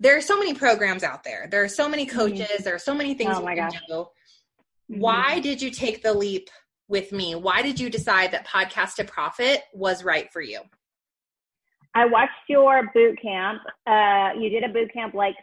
there 0.00 0.16
are 0.16 0.22
so 0.22 0.38
many 0.38 0.54
programs 0.54 1.04
out 1.04 1.22
there. 1.22 1.46
There 1.50 1.62
are 1.62 1.68
so 1.68 1.88
many 1.88 2.06
mm-hmm. 2.06 2.18
coaches. 2.18 2.40
Mm-hmm. 2.40 2.62
There 2.64 2.74
are 2.74 2.80
so 2.80 2.94
many 2.94 3.14
things 3.14 3.36
oh 3.36 3.40
you 3.40 3.46
can 3.46 3.56
gosh. 3.56 3.80
do. 3.88 3.94
Mm-hmm. 3.94 5.00
Why 5.00 5.40
did 5.40 5.62
you 5.62 5.70
take 5.70 6.02
the 6.02 6.12
leap 6.12 6.50
with 6.92 7.10
me. 7.10 7.34
Why 7.34 7.62
did 7.62 7.80
you 7.80 7.90
decide 7.90 8.32
that 8.32 8.46
Podcast 8.46 8.96
to 8.96 9.04
Profit 9.04 9.62
was 9.72 10.04
right 10.04 10.30
for 10.30 10.42
you? 10.42 10.60
I 11.94 12.04
watched 12.04 12.32
your 12.48 12.90
boot 12.94 13.18
camp. 13.20 13.62
Uh, 13.86 14.38
you 14.38 14.50
did 14.50 14.62
a 14.62 14.72
boot 14.72 14.92
camp 14.92 15.14
like 15.14 15.34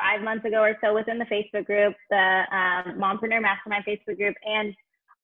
five 0.00 0.22
months 0.22 0.44
ago 0.44 0.58
or 0.58 0.76
so 0.82 0.94
within 0.94 1.18
the 1.18 1.26
Facebook 1.26 1.66
group, 1.66 1.94
the 2.08 2.42
um, 2.50 2.98
Mompreneur 2.98 3.42
Mastermind 3.42 3.84
Facebook 3.86 4.16
group, 4.16 4.34
and 4.44 4.74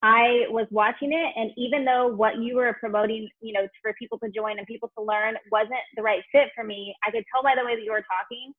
I 0.01 0.45
was 0.49 0.67
watching 0.71 1.11
it. 1.11 1.33
And 1.35 1.51
even 1.57 1.83
though 1.83 2.07
what 2.07 2.37
you 2.37 2.55
were 2.55 2.75
promoting, 2.79 3.29
you 3.41 3.53
know, 3.53 3.67
for 3.81 3.93
people 3.99 4.17
to 4.19 4.29
join 4.29 4.57
and 4.57 4.67
people 4.67 4.91
to 4.97 5.03
learn 5.03 5.35
wasn't 5.51 5.73
the 5.95 6.03
right 6.03 6.23
fit 6.31 6.49
for 6.55 6.63
me, 6.63 6.95
I 7.05 7.11
could 7.11 7.25
tell 7.33 7.43
by 7.43 7.55
the 7.57 7.65
way 7.65 7.75
that 7.75 7.83
you 7.83 7.91
were 7.91 8.05
talking 8.07 8.53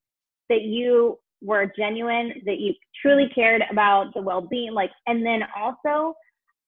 that 0.50 0.62
you 0.62 1.18
were 1.40 1.72
genuine, 1.78 2.34
that 2.44 2.58
you 2.58 2.74
truly 3.00 3.30
cared 3.34 3.62
about 3.70 4.12
the 4.14 4.20
well-being, 4.20 4.74
like, 4.74 4.90
and 5.06 5.24
then 5.24 5.42
also 5.56 6.14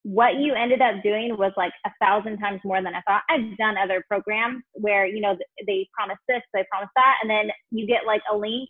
what 0.05 0.37
you 0.37 0.55
ended 0.55 0.81
up 0.81 1.03
doing 1.03 1.37
was 1.37 1.53
like 1.57 1.73
a 1.85 1.91
thousand 2.01 2.39
times 2.39 2.61
more 2.65 2.83
than 2.83 2.95
I 2.95 3.03
thought. 3.07 3.23
I've 3.29 3.57
done 3.59 3.77
other 3.77 4.03
programs 4.09 4.63
where, 4.73 5.07
you 5.07 5.21
know, 5.21 5.37
they 5.67 5.89
promise 5.93 6.19
this, 6.29 6.43
they 6.55 6.65
promise 6.71 6.89
that, 6.97 7.17
and 7.23 7.31
then 7.31 7.51
you 7.71 7.87
get 7.87 8.07
like 8.07 8.23
a 8.33 8.37
link 8.37 8.69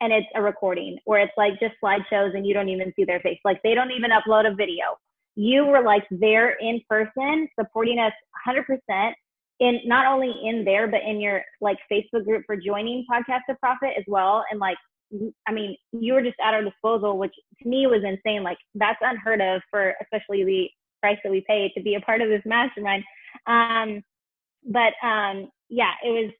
and 0.00 0.12
it's 0.12 0.26
a 0.34 0.42
recording 0.42 0.98
or 1.06 1.18
it's 1.18 1.32
like 1.38 1.58
just 1.60 1.74
slideshows 1.82 2.34
and 2.34 2.46
you 2.46 2.52
don't 2.52 2.68
even 2.68 2.92
see 2.96 3.04
their 3.04 3.20
face. 3.20 3.38
Like 3.44 3.62
they 3.62 3.74
don't 3.74 3.92
even 3.92 4.10
upload 4.10 4.50
a 4.50 4.54
video. 4.54 4.96
You 5.36 5.66
were 5.66 5.82
like 5.82 6.04
there 6.10 6.56
in 6.60 6.80
person 6.88 7.48
supporting 7.58 7.98
us 7.98 8.12
100% 8.46 9.12
in 9.60 9.80
not 9.84 10.06
only 10.06 10.34
in 10.44 10.64
there, 10.64 10.88
but 10.88 11.02
in 11.02 11.20
your 11.20 11.42
like 11.60 11.78
Facebook 11.90 12.24
group 12.24 12.44
for 12.46 12.56
joining 12.56 13.04
Podcast 13.10 13.40
to 13.48 13.56
Profit 13.60 13.90
as 13.96 14.04
well. 14.06 14.44
And 14.50 14.60
like 14.60 14.76
I 15.46 15.52
mean, 15.52 15.76
you 15.92 16.14
were 16.14 16.22
just 16.22 16.36
at 16.44 16.54
our 16.54 16.64
disposal, 16.64 17.18
which 17.18 17.34
to 17.62 17.68
me 17.68 17.86
was 17.86 18.02
insane. 18.04 18.42
Like 18.42 18.58
that's 18.74 18.98
unheard 19.00 19.40
of 19.40 19.62
for 19.70 19.94
especially 20.02 20.44
the 20.44 20.68
price 21.00 21.18
that 21.22 21.30
we 21.30 21.44
pay 21.46 21.70
to 21.76 21.82
be 21.82 21.94
a 21.94 22.00
part 22.00 22.20
of 22.20 22.28
this 22.28 22.42
mastermind. 22.44 23.04
Um, 23.46 24.02
but 24.64 24.94
um, 25.06 25.48
yeah, 25.68 25.92
it 26.04 26.10
was. 26.10 26.32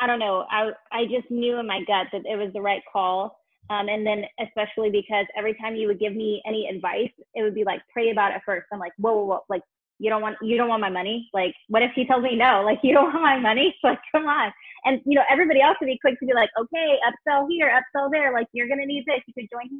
I 0.00 0.06
don't 0.06 0.18
know. 0.18 0.46
I 0.50 0.70
I 0.90 1.04
just 1.04 1.30
knew 1.30 1.58
in 1.58 1.66
my 1.66 1.80
gut 1.86 2.08
that 2.12 2.22
it 2.24 2.36
was 2.36 2.52
the 2.52 2.62
right 2.62 2.82
call. 2.92 3.38
Um, 3.70 3.88
and 3.88 4.06
then 4.06 4.24
especially 4.40 4.90
because 4.90 5.26
every 5.36 5.54
time 5.54 5.76
you 5.76 5.86
would 5.86 6.00
give 6.00 6.14
me 6.14 6.42
any 6.46 6.68
advice, 6.68 7.12
it 7.34 7.42
would 7.42 7.54
be 7.54 7.64
like 7.64 7.80
pray 7.92 8.10
about 8.10 8.34
it 8.34 8.42
first. 8.44 8.66
I'm 8.72 8.78
like, 8.78 8.92
whoa, 8.98 9.14
whoa, 9.14 9.24
whoa, 9.24 9.40
like 9.48 9.62
you 9.98 10.10
don't 10.10 10.20
want 10.20 10.36
you 10.42 10.56
don't 10.56 10.68
want 10.68 10.80
my 10.80 10.90
money. 10.90 11.30
Like, 11.32 11.54
what 11.68 11.82
if 11.82 11.92
he 11.94 12.04
tells 12.04 12.22
me 12.22 12.34
no? 12.36 12.62
Like, 12.66 12.80
you 12.82 12.92
don't 12.92 13.12
want 13.12 13.22
my 13.22 13.38
money? 13.38 13.74
Like, 13.84 14.00
come 14.10 14.26
on. 14.26 14.52
And 14.84 15.00
you 15.06 15.14
know, 15.14 15.22
everybody 15.30 15.60
else 15.60 15.76
would 15.80 15.86
be 15.86 15.98
quick 16.00 16.18
to 16.18 16.26
be 16.26 16.34
like, 16.34 16.50
okay, 16.58 16.98
upsell 17.06 17.46
here, 17.48 17.70
upsell 17.70 18.10
there. 18.10 18.32
Like, 18.32 18.48
you're 18.52 18.68
gonna 18.68 18.86
need 18.86 19.04
this. 19.06 19.20
You 19.26 19.34
could 19.34 19.48
join 19.52 19.70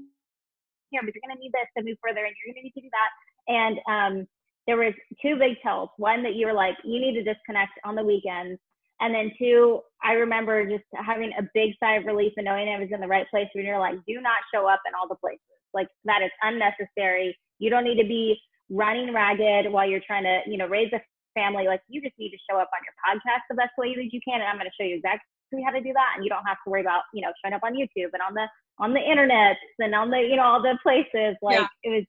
here, 0.91 1.01
but 1.03 1.13
you're 1.15 1.27
gonna 1.27 1.41
need 1.41 1.53
this 1.53 1.69
to 1.77 1.83
move 1.83 1.99
further, 2.01 2.25
and 2.25 2.35
you're 2.39 2.55
gonna 2.55 2.63
need 2.63 2.75
to 2.75 2.81
do 2.81 2.91
that. 2.95 3.11
And 3.51 3.79
um, 3.91 4.27
there 4.67 4.77
was 4.77 4.95
two 5.21 5.37
big 5.37 5.61
tells. 5.63 5.91
One 5.97 6.23
that 6.23 6.35
you 6.35 6.47
were 6.47 6.53
like, 6.53 6.77
you 6.85 7.01
need 7.01 7.15
to 7.15 7.25
disconnect 7.25 7.73
on 7.85 7.97
the 7.97 8.05
weekends. 8.05 8.61
And 9.03 9.13
then 9.13 9.33
two, 9.37 9.81
I 10.03 10.13
remember 10.13 10.65
just 10.65 10.85
having 10.95 11.33
a 11.37 11.43
big 11.53 11.75
sigh 11.83 11.97
of 11.97 12.07
relief 12.07 12.33
and 12.37 12.45
knowing 12.45 12.69
I 12.69 12.79
was 12.79 12.89
in 12.93 13.01
the 13.01 13.09
right 13.09 13.27
place 13.29 13.49
when 13.53 13.67
you're 13.67 13.81
like, 13.81 13.97
do 14.07 14.21
not 14.21 14.47
show 14.55 14.69
up 14.69 14.81
in 14.87 14.95
all 14.95 15.09
the 15.09 15.17
places. 15.17 15.43
Like 15.75 15.89
that 16.05 16.23
is 16.23 16.31
unnecessary. 16.41 17.37
You 17.59 17.69
don't 17.69 17.83
need 17.83 18.01
to 18.01 18.07
be 18.07 18.39
running 18.71 19.13
ragged 19.13 19.73
while 19.73 19.89
you're 19.89 20.07
trying 20.07 20.23
to, 20.23 20.41
you 20.47 20.57
know, 20.57 20.69
raise 20.69 20.93
a 20.93 21.01
family. 21.35 21.67
Like 21.67 21.83
you 21.89 22.01
just 22.01 22.15
need 22.17 22.31
to 22.31 22.39
show 22.49 22.59
up 22.59 22.71
on 22.73 22.81
your 22.87 22.95
podcast 23.03 23.43
the 23.51 23.57
best 23.57 23.73
way 23.77 23.95
that 23.97 24.13
you 24.13 24.21
can. 24.27 24.41
And 24.41 24.45
I'm 24.45 24.57
going 24.57 24.71
to 24.71 24.77
show 24.81 24.87
you 24.87 24.97
exactly 24.97 25.65
how 25.65 25.73
to 25.73 25.83
do 25.83 25.93
that. 25.93 26.13
And 26.15 26.25
you 26.25 26.31
don't 26.31 26.47
have 26.47 26.59
to 26.65 26.71
worry 26.71 26.83
about, 26.83 27.03
you 27.13 27.23
know, 27.23 27.33
showing 27.43 27.55
up 27.55 27.63
on 27.65 27.75
YouTube 27.75 28.15
and 28.15 28.23
on 28.23 28.35
the, 28.35 28.47
on 28.79 28.95
the 28.95 29.01
internet 29.01 29.57
and 29.81 29.95
on 29.95 30.11
the, 30.11 30.19
you 30.19 30.37
know, 30.37 30.45
all 30.45 30.63
the 30.63 30.79
places. 30.81 31.37
Like 31.43 31.59
yeah. 31.59 31.67
it 31.83 31.91
was, 31.91 32.05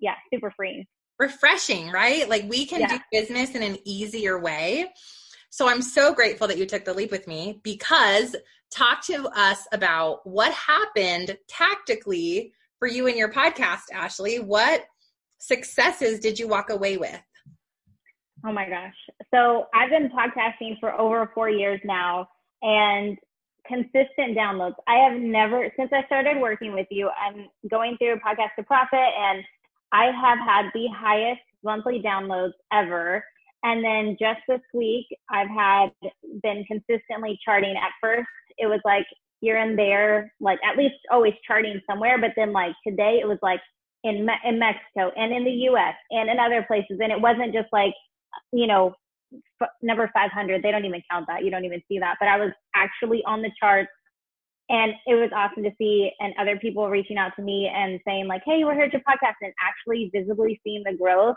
yeah, 0.00 0.14
super 0.34 0.52
freeing. 0.56 0.86
Refreshing, 1.20 1.90
right? 1.90 2.28
Like 2.28 2.44
we 2.48 2.66
can 2.66 2.80
yeah. 2.80 2.88
do 2.88 2.98
business 3.12 3.54
in 3.54 3.62
an 3.62 3.78
easier 3.84 4.40
way. 4.40 4.90
So 5.52 5.68
I'm 5.68 5.82
so 5.82 6.14
grateful 6.14 6.48
that 6.48 6.56
you 6.56 6.64
took 6.64 6.86
the 6.86 6.94
leap 6.94 7.10
with 7.10 7.26
me 7.26 7.60
because 7.62 8.34
talk 8.70 9.04
to 9.04 9.28
us 9.36 9.66
about 9.70 10.26
what 10.26 10.50
happened 10.50 11.36
tactically 11.46 12.54
for 12.78 12.88
you 12.88 13.06
and 13.06 13.18
your 13.18 13.30
podcast, 13.30 13.82
Ashley. 13.92 14.40
What 14.40 14.86
successes 15.36 16.20
did 16.20 16.38
you 16.38 16.48
walk 16.48 16.70
away 16.70 16.96
with? 16.96 17.20
Oh 18.46 18.52
my 18.52 18.66
gosh. 18.66 18.94
So 19.30 19.66
I've 19.74 19.90
been 19.90 20.08
podcasting 20.08 20.80
for 20.80 20.98
over 20.98 21.30
four 21.34 21.50
years 21.50 21.82
now 21.84 22.28
and 22.62 23.18
consistent 23.68 24.34
downloads. 24.34 24.76
I 24.88 25.06
have 25.06 25.20
never, 25.20 25.70
since 25.76 25.90
I 25.92 26.06
started 26.06 26.40
working 26.40 26.72
with 26.72 26.86
you, 26.90 27.10
I'm 27.10 27.48
going 27.70 27.98
through 27.98 28.20
Podcast 28.26 28.54
to 28.56 28.62
Profit 28.62 28.98
and 28.98 29.44
I 29.92 30.06
have 30.06 30.38
had 30.38 30.70
the 30.72 30.88
highest 30.96 31.42
monthly 31.62 32.00
downloads 32.00 32.52
ever. 32.72 33.22
And 33.64 33.84
then 33.84 34.16
just 34.18 34.40
this 34.48 34.60
week, 34.74 35.06
I've 35.30 35.48
had 35.48 35.90
been 36.42 36.64
consistently 36.64 37.38
charting. 37.44 37.76
At 37.76 37.92
first, 38.00 38.28
it 38.58 38.66
was 38.66 38.80
like 38.84 39.06
here 39.40 39.56
and 39.56 39.78
there, 39.78 40.32
like 40.40 40.58
at 40.68 40.76
least 40.76 40.94
always 41.10 41.34
charting 41.46 41.80
somewhere. 41.88 42.18
But 42.20 42.32
then, 42.36 42.52
like 42.52 42.74
today, 42.86 43.20
it 43.22 43.28
was 43.28 43.38
like 43.42 43.60
in 44.04 44.26
Me- 44.26 44.42
in 44.44 44.58
Mexico 44.58 45.12
and 45.16 45.32
in 45.32 45.44
the 45.44 45.50
U.S. 45.70 45.94
and 46.10 46.28
in 46.28 46.38
other 46.38 46.64
places. 46.66 46.98
And 47.00 47.12
it 47.12 47.20
wasn't 47.20 47.52
just 47.54 47.68
like, 47.72 47.94
you 48.52 48.66
know, 48.66 48.94
f- 49.62 49.68
number 49.80 50.10
500. 50.12 50.62
They 50.62 50.70
don't 50.72 50.84
even 50.84 51.02
count 51.10 51.26
that. 51.28 51.44
You 51.44 51.50
don't 51.50 51.64
even 51.64 51.82
see 51.88 52.00
that. 52.00 52.16
But 52.18 52.28
I 52.28 52.38
was 52.38 52.50
actually 52.74 53.22
on 53.26 53.42
the 53.42 53.50
charts, 53.60 53.90
and 54.70 54.92
it 55.06 55.14
was 55.14 55.30
awesome 55.34 55.62
to 55.62 55.70
see. 55.78 56.10
And 56.18 56.34
other 56.40 56.58
people 56.58 56.88
reaching 56.88 57.16
out 57.16 57.32
to 57.36 57.42
me 57.42 57.70
and 57.72 58.00
saying 58.04 58.26
like, 58.26 58.42
"Hey, 58.44 58.64
we're 58.64 58.74
here 58.74 58.84
at 58.84 58.92
your 58.92 59.02
podcast," 59.02 59.34
and 59.40 59.52
actually 59.62 60.10
visibly 60.12 60.60
seeing 60.64 60.82
the 60.84 60.96
growth 60.96 61.36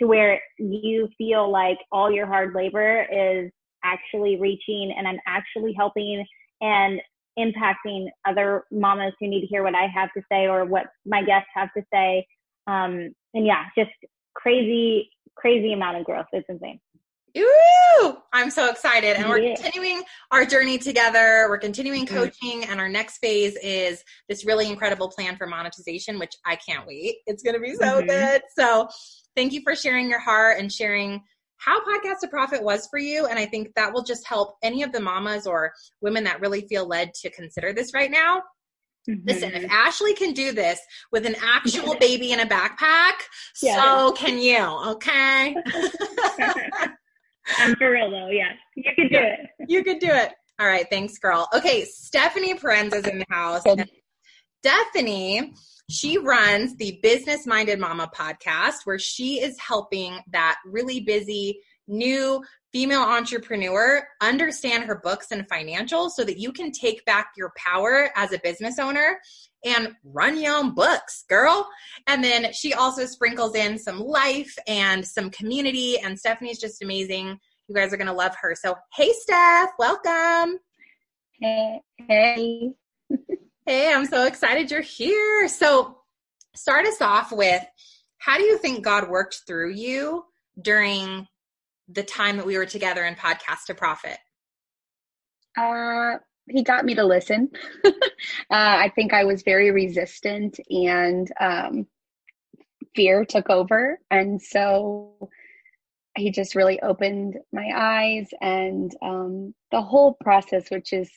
to 0.00 0.06
where 0.06 0.40
you 0.58 1.08
feel 1.16 1.50
like 1.50 1.78
all 1.92 2.10
your 2.10 2.26
hard 2.26 2.54
labor 2.54 3.06
is 3.12 3.50
actually 3.84 4.36
reaching, 4.40 4.94
and 4.96 5.06
I'm 5.06 5.18
actually 5.26 5.74
helping 5.76 6.24
and 6.60 7.00
impacting 7.38 8.06
other 8.26 8.64
mamas 8.70 9.12
who 9.20 9.28
need 9.28 9.42
to 9.42 9.46
hear 9.46 9.62
what 9.62 9.74
I 9.74 9.86
have 9.86 10.10
to 10.16 10.22
say 10.30 10.46
or 10.46 10.64
what 10.64 10.86
my 11.04 11.22
guests 11.22 11.48
have 11.54 11.68
to 11.76 11.82
say. 11.92 12.26
Um, 12.66 13.14
and 13.34 13.46
yeah, 13.46 13.64
just 13.76 13.90
crazy, 14.34 15.10
crazy 15.36 15.72
amount 15.72 15.98
of 15.98 16.04
growth. 16.04 16.26
It's 16.32 16.46
insane. 16.48 16.80
Ooh, 17.36 18.16
I'm 18.32 18.48
so 18.48 18.70
excited. 18.70 19.16
And 19.16 19.28
we're 19.28 19.38
yeah. 19.38 19.56
continuing 19.56 20.04
our 20.30 20.44
journey 20.44 20.78
together. 20.78 21.46
We're 21.48 21.58
continuing 21.58 22.06
mm-hmm. 22.06 22.16
coaching, 22.16 22.64
and 22.64 22.78
our 22.78 22.88
next 22.88 23.18
phase 23.18 23.56
is 23.62 24.04
this 24.28 24.44
really 24.44 24.68
incredible 24.68 25.08
plan 25.08 25.36
for 25.36 25.46
monetization, 25.46 26.20
which 26.20 26.36
I 26.46 26.56
can't 26.56 26.86
wait. 26.86 27.16
It's 27.26 27.42
going 27.42 27.54
to 27.54 27.60
be 27.60 27.74
so 27.74 28.00
mm-hmm. 28.00 28.06
good. 28.06 28.42
So, 28.56 28.88
thank 29.36 29.52
you 29.52 29.60
for 29.62 29.74
sharing 29.74 30.08
your 30.08 30.20
heart 30.20 30.58
and 30.58 30.72
sharing 30.72 31.22
how 31.58 31.80
podcast 31.80 32.20
to 32.20 32.28
profit 32.28 32.62
was 32.62 32.86
for 32.88 32.98
you. 32.98 33.26
And 33.26 33.38
i 33.38 33.46
think 33.46 33.72
that 33.74 33.92
will 33.92 34.02
just 34.02 34.26
help 34.26 34.56
any 34.62 34.82
of 34.82 34.92
the 34.92 35.00
mamas 35.00 35.46
or 35.46 35.72
women 36.00 36.24
that 36.24 36.40
really 36.40 36.62
feel 36.62 36.86
led 36.86 37.14
to 37.14 37.30
consider 37.30 37.72
this 37.72 37.94
right 37.94 38.10
now. 38.10 38.42
Mm-hmm. 39.06 39.28
listen 39.28 39.52
if 39.52 39.70
ashley 39.70 40.14
can 40.14 40.32
do 40.32 40.52
this 40.52 40.80
with 41.12 41.26
an 41.26 41.36
actual 41.42 41.94
baby 42.00 42.32
in 42.32 42.40
a 42.40 42.46
backpack 42.46 43.12
yeah. 43.62 43.74
so 43.74 44.12
can 44.12 44.38
you 44.38 44.56
okay? 44.92 45.54
I'm 47.58 47.74
for 47.74 47.90
real 47.90 48.10
though 48.10 48.30
yeah. 48.30 48.52
You 48.74 48.94
can 48.94 49.08
do 49.08 49.18
it. 49.18 49.40
You 49.68 49.84
can 49.84 49.98
do 49.98 50.08
it. 50.08 50.32
All 50.58 50.66
right 50.66 50.86
thanks 50.88 51.18
girl. 51.18 51.46
Okay 51.52 51.84
stephanie 51.84 52.54
Parenza 52.54 52.94
is 52.94 53.06
in 53.06 53.18
the 53.18 53.26
house. 53.28 53.62
Stephanie 54.64 55.52
she 55.90 56.18
runs 56.18 56.76
the 56.76 56.98
Business 57.02 57.46
Minded 57.46 57.78
Mama 57.78 58.10
podcast, 58.14 58.78
where 58.84 58.98
she 58.98 59.40
is 59.40 59.58
helping 59.58 60.18
that 60.32 60.56
really 60.64 61.00
busy 61.00 61.60
new 61.86 62.42
female 62.72 63.02
entrepreneur, 63.02 64.02
understand 64.20 64.84
her 64.84 64.96
books 64.96 65.30
and 65.30 65.48
financials 65.48 66.10
so 66.10 66.24
that 66.24 66.38
you 66.38 66.52
can 66.52 66.72
take 66.72 67.04
back 67.04 67.28
your 67.36 67.52
power 67.56 68.10
as 68.16 68.32
a 68.32 68.40
business 68.42 68.78
owner 68.78 69.20
and 69.64 69.92
run 70.02 70.40
your 70.40 70.56
own 70.56 70.74
books, 70.74 71.24
girl. 71.28 71.68
And 72.06 72.22
then 72.22 72.52
she 72.52 72.74
also 72.74 73.06
sprinkles 73.06 73.54
in 73.54 73.78
some 73.78 74.00
life 74.00 74.54
and 74.66 75.06
some 75.06 75.30
community. 75.30 75.98
And 76.00 76.18
Stephanie's 76.18 76.58
just 76.58 76.82
amazing. 76.82 77.38
You 77.68 77.74
guys 77.74 77.92
are 77.92 77.96
going 77.96 78.08
to 78.08 78.12
love 78.12 78.34
her. 78.40 78.54
So, 78.54 78.74
hey, 78.94 79.12
Steph, 79.12 79.70
welcome. 79.78 80.58
Hey, 81.40 81.80
hey. 82.08 82.74
Hey, 83.66 83.92
I'm 83.92 84.06
so 84.06 84.26
excited 84.26 84.70
you're 84.70 84.82
here. 84.82 85.48
So, 85.48 85.98
start 86.54 86.86
us 86.86 87.00
off 87.00 87.32
with 87.32 87.64
how 88.18 88.36
do 88.36 88.44
you 88.44 88.58
think 88.58 88.84
God 88.84 89.08
worked 89.08 89.42
through 89.46 89.72
you 89.72 90.24
during 90.60 91.26
the 91.88 92.02
time 92.02 92.36
that 92.36 92.46
we 92.46 92.56
were 92.56 92.66
together 92.66 93.04
in 93.04 93.14
Podcast 93.14 93.66
to 93.66 93.74
Profit? 93.74 94.18
Uh, 95.56 96.18
he 96.48 96.62
got 96.62 96.84
me 96.84 96.94
to 96.94 97.04
listen. 97.04 97.50
uh, 97.84 97.90
I 98.50 98.92
think 98.94 99.12
I 99.12 99.24
was 99.24 99.42
very 99.42 99.70
resistant 99.70 100.58
and 100.68 101.30
um, 101.40 101.86
fear 102.94 103.24
took 103.24 103.50
over. 103.50 103.98
And 104.10 104.40
so 104.40 105.30
he 106.16 106.30
just 106.30 106.54
really 106.54 106.80
opened 106.80 107.38
my 107.52 107.70
eyes 107.74 108.28
and 108.40 108.94
um, 109.02 109.54
the 109.70 109.82
whole 109.82 110.16
process, 110.22 110.70
which 110.70 110.92
is 110.92 111.10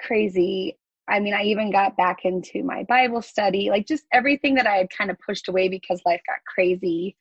crazy. 0.00 0.78
I 1.08 1.20
mean, 1.20 1.34
I 1.34 1.42
even 1.42 1.70
got 1.70 1.96
back 1.96 2.24
into 2.24 2.62
my 2.62 2.84
Bible 2.84 3.20
study, 3.20 3.68
like 3.68 3.86
just 3.86 4.04
everything 4.12 4.54
that 4.54 4.66
I 4.66 4.76
had 4.76 4.88
kind 4.90 5.10
of 5.10 5.18
pushed 5.18 5.48
away 5.48 5.68
because 5.68 6.00
life 6.06 6.20
got 6.26 6.38
crazy. 6.46 7.16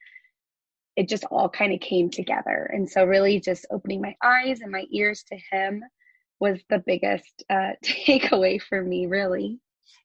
It 0.96 1.10
just 1.10 1.26
all 1.26 1.50
kind 1.50 1.74
of 1.74 1.80
came 1.82 2.10
together. 2.10 2.70
And 2.72 2.90
so, 2.90 3.04
really, 3.04 3.40
just 3.40 3.66
opening 3.72 4.02
my 4.02 4.16
eyes 4.24 4.62
and 4.62 4.72
my 4.72 4.86
ears 4.92 5.24
to 5.30 5.38
Him 5.52 5.84
was 6.40 6.60
the 6.70 6.84
biggest 6.86 7.44
uh, 7.50 7.72
takeaway 7.84 8.62
for 8.62 8.82
me, 8.82 9.08
really. 9.08 9.60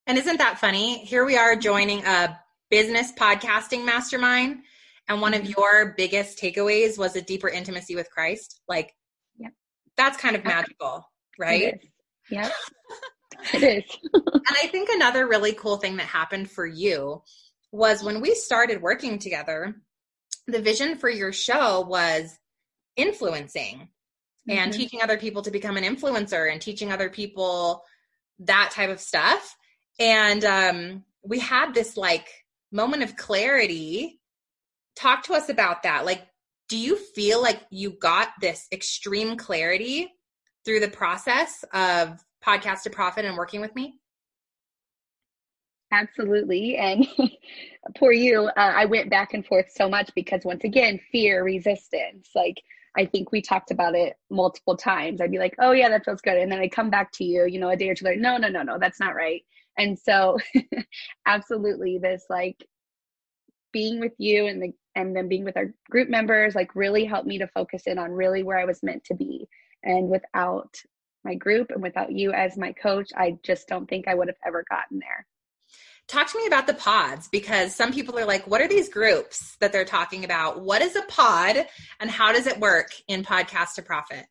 And 0.06 0.18
isn't 0.18 0.38
that 0.38 0.58
funny? 0.58 1.04
Here 1.04 1.24
we 1.24 1.36
are 1.36 1.54
joining 1.54 2.04
a 2.04 2.40
business 2.70 3.12
podcasting 3.12 3.84
mastermind, 3.84 4.62
and 5.08 5.20
one 5.20 5.34
of 5.34 5.42
mm-hmm. 5.42 5.52
your 5.56 5.94
biggest 5.96 6.38
takeaways 6.38 6.98
was 6.98 7.14
a 7.14 7.22
deeper 7.22 7.48
intimacy 7.48 7.94
with 7.94 8.10
Christ. 8.10 8.60
Like, 8.66 8.92
yep. 9.38 9.52
that's 9.96 10.16
kind 10.16 10.34
of 10.34 10.44
magical, 10.44 11.04
right? 11.38 11.78
Yeah. 12.28 12.50
it 13.54 13.62
is. 13.62 13.98
and 14.12 14.44
I 14.50 14.66
think 14.68 14.88
another 14.90 15.26
really 15.26 15.52
cool 15.52 15.76
thing 15.76 15.96
that 15.96 16.06
happened 16.06 16.50
for 16.50 16.66
you 16.66 17.22
was 17.72 18.02
when 18.02 18.20
we 18.20 18.34
started 18.34 18.82
working 18.82 19.18
together, 19.18 19.76
the 20.46 20.60
vision 20.60 20.96
for 20.96 21.10
your 21.10 21.32
show 21.32 21.82
was 21.82 22.38
influencing 22.96 23.88
mm-hmm. 24.48 24.50
and 24.50 24.72
teaching 24.72 25.02
other 25.02 25.18
people 25.18 25.42
to 25.42 25.50
become 25.50 25.76
an 25.76 25.84
influencer 25.84 26.50
and 26.50 26.60
teaching 26.60 26.90
other 26.90 27.10
people 27.10 27.82
that 28.40 28.70
type 28.72 28.90
of 28.90 29.00
stuff. 29.00 29.56
And 29.98 30.44
um, 30.44 31.04
we 31.22 31.38
had 31.38 31.74
this 31.74 31.96
like 31.96 32.28
moment 32.72 33.02
of 33.02 33.16
clarity. 33.16 34.20
Talk 34.96 35.24
to 35.24 35.34
us 35.34 35.48
about 35.48 35.82
that. 35.82 36.04
Like, 36.04 36.26
do 36.68 36.76
you 36.76 36.96
feel 36.96 37.40
like 37.40 37.60
you 37.70 37.90
got 37.90 38.28
this 38.40 38.66
extreme 38.72 39.36
clarity 39.36 40.12
through 40.64 40.80
the 40.80 40.88
process 40.88 41.64
of 41.72 42.22
podcast 42.44 42.82
to 42.82 42.90
profit 42.90 43.24
and 43.24 43.36
working 43.36 43.60
with 43.60 43.74
me? 43.74 43.98
Absolutely. 45.92 46.76
And 46.76 47.06
poor 47.96 48.12
you, 48.12 48.44
uh, 48.44 48.52
I 48.56 48.84
went 48.84 49.10
back 49.10 49.34
and 49.34 49.44
forth 49.44 49.66
so 49.74 49.88
much 49.88 50.10
because, 50.14 50.42
once 50.44 50.64
again, 50.64 51.00
fear, 51.10 51.42
resistance. 51.42 52.30
Like, 52.34 52.62
I 52.96 53.06
think 53.06 53.32
we 53.32 53.40
talked 53.40 53.70
about 53.70 53.94
it 53.94 54.16
multiple 54.30 54.76
times. 54.76 55.20
I'd 55.20 55.30
be 55.30 55.38
like, 55.38 55.54
oh, 55.60 55.72
yeah, 55.72 55.88
that 55.88 56.04
feels 56.04 56.20
good. 56.20 56.36
And 56.36 56.50
then 56.50 56.58
I 56.58 56.68
come 56.68 56.90
back 56.90 57.12
to 57.12 57.24
you, 57.24 57.46
you 57.46 57.58
know, 57.58 57.70
a 57.70 57.76
day 57.76 57.88
or 57.88 57.94
two 57.94 58.04
later, 58.04 58.20
no, 58.20 58.36
no, 58.36 58.48
no, 58.48 58.62
no, 58.62 58.78
that's 58.78 59.00
not 59.00 59.14
right. 59.14 59.42
And 59.78 59.98
so, 59.98 60.38
absolutely, 61.26 61.98
this 61.98 62.24
like 62.28 62.66
being 63.72 64.00
with 64.00 64.14
you 64.18 64.46
and 64.46 64.62
the 64.62 64.72
and 64.94 65.14
then 65.14 65.28
being 65.28 65.44
with 65.44 65.56
our 65.56 65.72
group 65.88 66.08
members 66.08 66.54
like 66.54 66.74
really 66.74 67.04
helped 67.04 67.28
me 67.28 67.38
to 67.38 67.46
focus 67.48 67.82
in 67.86 67.98
on 67.98 68.10
really 68.10 68.42
where 68.42 68.58
I 68.58 68.64
was 68.64 68.82
meant 68.82 69.04
to 69.04 69.14
be. 69.14 69.46
And 69.84 70.08
without 70.08 70.74
my 71.28 71.34
group 71.34 71.70
and 71.70 71.82
without 71.82 72.10
you 72.10 72.32
as 72.32 72.56
my 72.56 72.72
coach, 72.72 73.10
I 73.14 73.38
just 73.44 73.68
don't 73.68 73.88
think 73.88 74.08
I 74.08 74.14
would 74.14 74.28
have 74.28 74.42
ever 74.44 74.64
gotten 74.68 74.98
there. 74.98 75.26
Talk 76.08 76.32
to 76.32 76.38
me 76.38 76.46
about 76.46 76.66
the 76.66 76.72
pods 76.72 77.28
because 77.28 77.76
some 77.76 77.92
people 77.92 78.18
are 78.18 78.24
like, 78.24 78.46
what 78.46 78.62
are 78.62 78.68
these 78.68 78.88
groups 78.88 79.56
that 79.60 79.72
they're 79.72 79.84
talking 79.84 80.24
about? 80.24 80.62
What 80.62 80.80
is 80.80 80.96
a 80.96 81.02
pod 81.02 81.66
and 82.00 82.10
how 82.10 82.32
does 82.32 82.46
it 82.46 82.58
work 82.58 82.88
in 83.08 83.22
Podcast 83.22 83.74
to 83.74 83.82
Profit? 83.82 84.24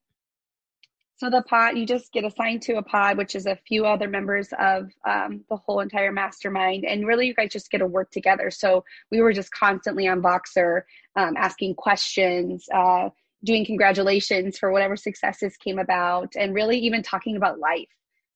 So 1.17 1.29
the 1.29 1.43
pod, 1.43 1.77
you 1.77 1.85
just 1.85 2.11
get 2.11 2.25
assigned 2.25 2.63
to 2.63 2.77
a 2.77 2.83
pod, 2.83 3.17
which 3.17 3.35
is 3.35 3.45
a 3.45 3.59
few 3.67 3.85
other 3.85 4.07
members 4.07 4.49
of 4.59 4.91
um, 5.07 5.43
the 5.49 5.57
whole 5.57 5.79
entire 5.79 6.11
mastermind, 6.11 6.85
and 6.85 7.07
really 7.07 7.25
you 7.27 7.33
guys 7.33 7.51
just 7.51 7.71
get 7.71 7.79
to 7.79 7.87
work 7.87 8.11
together. 8.11 8.51
So 8.51 8.83
we 9.11 9.21
were 9.21 9.33
just 9.33 9.51
constantly 9.51 10.07
on 10.07 10.21
Voxer, 10.21 10.81
um, 11.15 11.35
asking 11.35 11.73
questions, 11.73 12.67
uh, 12.71 13.09
doing 13.43 13.65
congratulations 13.65 14.57
for 14.57 14.71
whatever 14.71 14.95
successes 14.95 15.55
came 15.57 15.79
about 15.79 16.33
and 16.35 16.53
really 16.53 16.77
even 16.79 17.03
talking 17.03 17.37
about 17.37 17.59
life. 17.59 17.87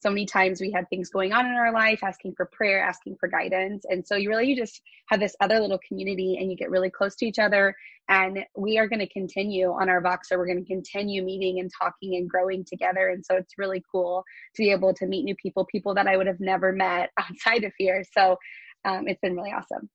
So 0.01 0.09
many 0.09 0.25
times 0.25 0.59
we 0.59 0.71
had 0.71 0.89
things 0.89 1.11
going 1.11 1.31
on 1.31 1.45
in 1.45 1.51
our 1.51 1.71
life 1.71 1.99
asking 2.03 2.33
for 2.35 2.49
prayer 2.51 2.83
asking 2.83 3.17
for 3.19 3.29
guidance. 3.29 3.85
And 3.87 4.05
so 4.05 4.15
you 4.15 4.29
really 4.29 4.47
you 4.47 4.55
just 4.55 4.81
have 5.09 5.19
this 5.19 5.35
other 5.41 5.59
little 5.59 5.79
community 5.87 6.37
and 6.39 6.49
you 6.49 6.57
get 6.57 6.71
really 6.71 6.89
close 6.89 7.15
to 7.17 7.25
each 7.27 7.37
other. 7.37 7.75
And 8.09 8.43
we 8.57 8.79
are 8.79 8.87
going 8.87 8.99
to 8.99 9.09
continue 9.09 9.71
on 9.71 9.89
our 9.89 10.01
voxer 10.01 10.37
we're 10.37 10.47
going 10.47 10.65
to 10.65 10.65
continue 10.65 11.23
meeting 11.23 11.59
and 11.59 11.69
talking 11.79 12.15
and 12.15 12.27
growing 12.27 12.65
together. 12.65 13.09
And 13.09 13.23
so 13.23 13.35
it's 13.35 13.53
really 13.59 13.83
cool 13.91 14.23
to 14.55 14.63
be 14.63 14.71
able 14.71 14.91
to 14.95 15.05
meet 15.05 15.23
new 15.23 15.35
people 15.35 15.65
people 15.65 15.93
that 15.93 16.07
i 16.07 16.17
would 16.17 16.27
have 16.27 16.39
never 16.39 16.71
met 16.71 17.11
outside 17.19 17.63
of 17.63 17.73
here. 17.77 18.03
So 18.17 18.37
um, 18.85 19.07
it's 19.07 19.21
been 19.21 19.35
really 19.35 19.51
awesome 19.51 19.87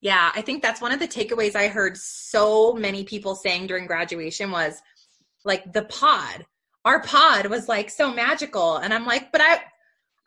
yeah, 0.00 0.30
I 0.34 0.42
think 0.42 0.62
that's 0.62 0.80
one 0.80 0.92
of 0.92 1.00
the 1.00 1.08
takeaways 1.08 1.56
I 1.56 1.68
heard 1.68 1.96
so 1.96 2.74
many 2.74 3.04
people 3.04 3.34
saying 3.34 3.66
during 3.66 3.86
graduation 3.86 4.50
was 4.50 4.80
like 5.44 5.72
the 5.72 5.84
pod. 5.84 6.44
Our 6.84 7.02
pod 7.02 7.46
was 7.46 7.68
like 7.68 7.90
so 7.90 8.12
magical. 8.12 8.76
And 8.76 8.92
I'm 8.92 9.06
like, 9.06 9.32
but 9.32 9.40
I 9.40 9.60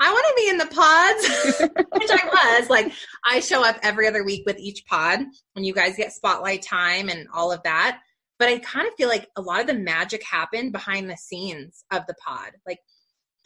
I 0.02 0.12
want 0.12 0.26
to 0.28 0.34
be 0.42 0.50
in 0.50 0.58
the 0.58 0.66
pods, 0.66 1.84
which 2.00 2.10
I 2.10 2.58
was. 2.60 2.70
Like 2.70 2.92
I 3.26 3.42
show 3.42 3.64
up 3.64 3.78
every 3.84 4.08
other 4.08 4.24
week 4.24 4.44
with 4.46 4.58
each 4.58 4.86
pod 4.86 5.20
and 5.56 5.66
you 5.66 5.74
guys 5.74 5.98
get 5.98 6.14
spotlight 6.14 6.62
time 6.62 7.10
and 7.10 7.28
all 7.34 7.52
of 7.52 7.62
that. 7.64 8.00
But 8.38 8.48
I 8.48 8.60
kind 8.60 8.88
of 8.88 8.94
feel 8.96 9.10
like 9.10 9.28
a 9.36 9.42
lot 9.42 9.60
of 9.60 9.68
the 9.68 9.74
magic 9.74 10.24
happened 10.24 10.72
behind 10.72 11.10
the 11.10 11.18
scenes 11.18 11.84
of 11.92 12.08
the 12.08 12.16
pod. 12.26 12.52
Like 12.66 12.80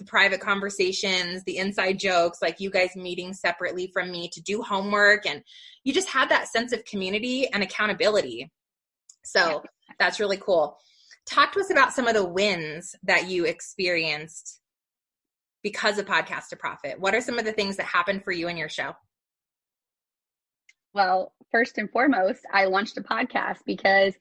the 0.03 0.09
private 0.09 0.39
conversations, 0.39 1.43
the 1.43 1.57
inside 1.57 1.99
jokes, 1.99 2.39
like 2.41 2.59
you 2.59 2.69
guys 2.69 2.95
meeting 2.95 3.33
separately 3.33 3.89
from 3.93 4.11
me 4.11 4.29
to 4.33 4.41
do 4.41 4.61
homework. 4.61 5.25
And 5.25 5.43
you 5.83 5.93
just 5.93 6.09
had 6.09 6.29
that 6.29 6.47
sense 6.47 6.73
of 6.73 6.85
community 6.85 7.47
and 7.51 7.63
accountability. 7.63 8.51
So 9.23 9.63
that's 9.99 10.19
really 10.19 10.37
cool. 10.37 10.77
Talk 11.25 11.53
to 11.53 11.59
us 11.59 11.71
about 11.71 11.93
some 11.93 12.07
of 12.07 12.13
the 12.13 12.25
wins 12.25 12.95
that 13.03 13.29
you 13.29 13.45
experienced 13.45 14.59
because 15.63 15.97
of 15.97 16.05
Podcast 16.05 16.49
to 16.49 16.57
Profit. 16.57 16.99
What 16.99 17.15
are 17.15 17.21
some 17.21 17.39
of 17.39 17.45
the 17.45 17.53
things 17.53 17.77
that 17.77 17.85
happened 17.85 18.23
for 18.25 18.33
you 18.33 18.49
in 18.49 18.57
your 18.57 18.69
show? 18.69 18.93
Well, 20.93 21.33
first 21.51 21.77
and 21.77 21.89
foremost, 21.89 22.41
I 22.51 22.65
launched 22.65 22.97
a 22.97 23.01
podcast 23.01 23.59
because 23.65 24.13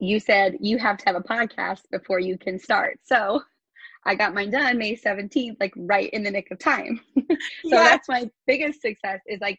you 0.00 0.18
said 0.18 0.56
you 0.60 0.78
have 0.78 0.98
to 0.98 1.04
have 1.06 1.14
a 1.14 1.20
podcast 1.20 1.82
before 1.92 2.18
you 2.18 2.36
can 2.36 2.58
start. 2.58 2.98
So 3.04 3.42
I 4.04 4.14
got 4.14 4.34
mine 4.34 4.50
done 4.50 4.78
May 4.78 4.96
17th, 4.96 5.56
like 5.60 5.72
right 5.76 6.10
in 6.10 6.22
the 6.22 6.30
nick 6.30 6.50
of 6.50 6.58
time. 6.58 7.00
so 7.16 7.24
yeah. 7.64 7.84
that's 7.84 8.08
my 8.08 8.28
biggest 8.46 8.82
success 8.82 9.20
is 9.26 9.40
like 9.40 9.58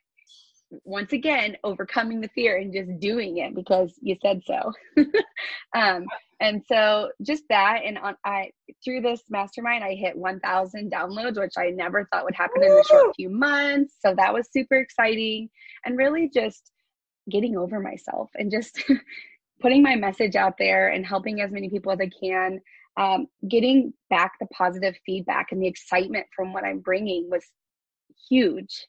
once 0.85 1.13
again 1.13 1.55
overcoming 1.63 2.19
the 2.19 2.27
fear 2.29 2.57
and 2.57 2.73
just 2.73 2.99
doing 2.99 3.37
it 3.37 3.55
because 3.55 3.93
you 4.01 4.15
said 4.21 4.41
so. 4.45 4.71
um, 5.75 6.05
and 6.39 6.61
so 6.67 7.09
just 7.21 7.43
that 7.49 7.81
and 7.85 7.97
on 7.99 8.15
I 8.25 8.51
through 8.83 9.01
this 9.01 9.21
mastermind 9.29 9.83
I 9.83 9.93
hit 9.93 10.17
1000 10.17 10.91
downloads 10.91 11.39
which 11.39 11.53
I 11.57 11.69
never 11.69 12.07
thought 12.11 12.25
would 12.25 12.35
happen 12.35 12.61
Woo! 12.61 12.73
in 12.73 12.79
a 12.79 12.83
short 12.83 13.15
few 13.15 13.29
months. 13.29 13.95
So 13.99 14.13
that 14.17 14.33
was 14.33 14.49
super 14.51 14.75
exciting 14.75 15.49
and 15.85 15.97
really 15.97 16.29
just 16.33 16.71
getting 17.29 17.55
over 17.55 17.79
myself 17.79 18.29
and 18.35 18.51
just 18.51 18.83
putting 19.61 19.81
my 19.81 19.95
message 19.95 20.35
out 20.35 20.55
there 20.57 20.89
and 20.89 21.05
helping 21.05 21.39
as 21.39 21.51
many 21.51 21.69
people 21.69 21.91
as 21.91 21.99
I 22.01 22.09
can 22.19 22.59
um, 22.97 23.27
getting 23.47 23.93
back 24.09 24.33
the 24.39 24.47
positive 24.47 24.95
feedback 25.05 25.51
and 25.51 25.61
the 25.61 25.67
excitement 25.67 26.27
from 26.35 26.53
what 26.53 26.63
I'm 26.63 26.79
bringing 26.79 27.29
was 27.29 27.43
huge. 28.29 28.87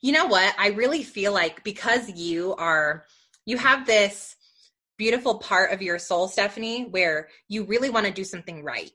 You 0.00 0.12
know 0.12 0.26
what? 0.26 0.54
I 0.58 0.68
really 0.68 1.02
feel 1.02 1.32
like 1.32 1.62
because 1.62 2.10
you 2.10 2.54
are, 2.56 3.04
you 3.46 3.56
have 3.58 3.86
this 3.86 4.36
beautiful 4.98 5.38
part 5.38 5.72
of 5.72 5.82
your 5.82 5.98
soul, 5.98 6.28
Stephanie, 6.28 6.84
where 6.84 7.28
you 7.48 7.64
really 7.64 7.90
want 7.90 8.06
to 8.06 8.12
do 8.12 8.24
something 8.24 8.64
right. 8.64 8.90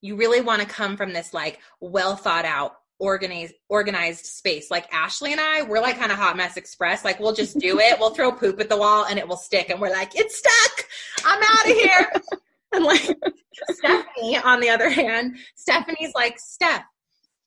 You 0.00 0.16
really 0.16 0.40
want 0.40 0.62
to 0.62 0.68
come 0.68 0.96
from 0.96 1.12
this 1.12 1.32
like 1.32 1.60
well 1.80 2.16
thought 2.16 2.44
out 2.44 2.76
organized 2.98 3.54
organized 3.68 4.26
space. 4.26 4.70
Like 4.70 4.92
Ashley 4.92 5.32
and 5.32 5.40
I, 5.40 5.62
we're 5.62 5.80
like 5.80 5.98
kind 5.98 6.12
of 6.12 6.18
hot 6.18 6.36
mess 6.36 6.56
express. 6.56 7.04
Like 7.04 7.18
we'll 7.18 7.32
just 7.32 7.58
do 7.58 7.80
it. 7.80 7.98
We'll 7.98 8.14
throw 8.14 8.32
poop 8.32 8.60
at 8.60 8.68
the 8.68 8.76
wall 8.76 9.06
and 9.06 9.18
it 9.18 9.26
will 9.26 9.36
stick. 9.36 9.70
And 9.70 9.80
we're 9.80 9.90
like, 9.90 10.12
it's 10.14 10.38
stuck. 10.38 10.86
I'm 11.24 11.42
out 11.42 11.70
of 11.70 11.76
here. 11.76 12.12
and 12.72 12.84
like 12.84 13.02
Stephanie, 13.70 14.38
on 14.38 14.60
the 14.60 14.70
other 14.70 14.88
hand, 14.88 15.36
Stephanie's 15.56 16.12
like, 16.14 16.38
Steph, 16.38 16.84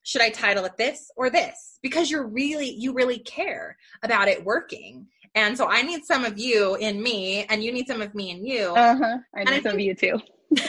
should 0.03 0.21
I 0.21 0.29
title 0.29 0.65
it 0.65 0.77
this 0.77 1.09
or 1.15 1.29
this? 1.29 1.79
Because 1.81 2.11
you're 2.11 2.27
really, 2.27 2.69
you 2.69 2.93
really 2.93 3.19
care 3.19 3.77
about 4.03 4.27
it 4.27 4.43
working. 4.43 5.07
And 5.35 5.57
so 5.57 5.67
I 5.67 5.81
need 5.81 6.05
some 6.05 6.25
of 6.25 6.37
you 6.37 6.75
in 6.75 7.01
me, 7.01 7.45
and 7.45 7.63
you 7.63 7.71
need 7.71 7.87
some 7.87 8.01
of 8.01 8.13
me 8.13 8.29
in 8.29 8.45
you. 8.45 8.67
Uh 8.75 8.95
huh. 8.95 9.17
I 9.35 9.43
need 9.43 9.49
I 9.49 9.53
some 9.55 9.63
think, 9.63 9.73
of 9.75 9.79
you 9.79 9.95
too. 9.95 10.19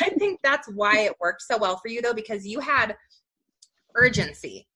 I 0.01 0.09
think 0.11 0.41
that's 0.43 0.69
why 0.69 1.01
it 1.01 1.13
worked 1.21 1.43
so 1.43 1.59
well 1.59 1.77
for 1.77 1.89
you, 1.89 2.01
though, 2.01 2.15
because 2.15 2.47
you 2.47 2.61
had 2.61 2.97
urgency. 3.95 4.67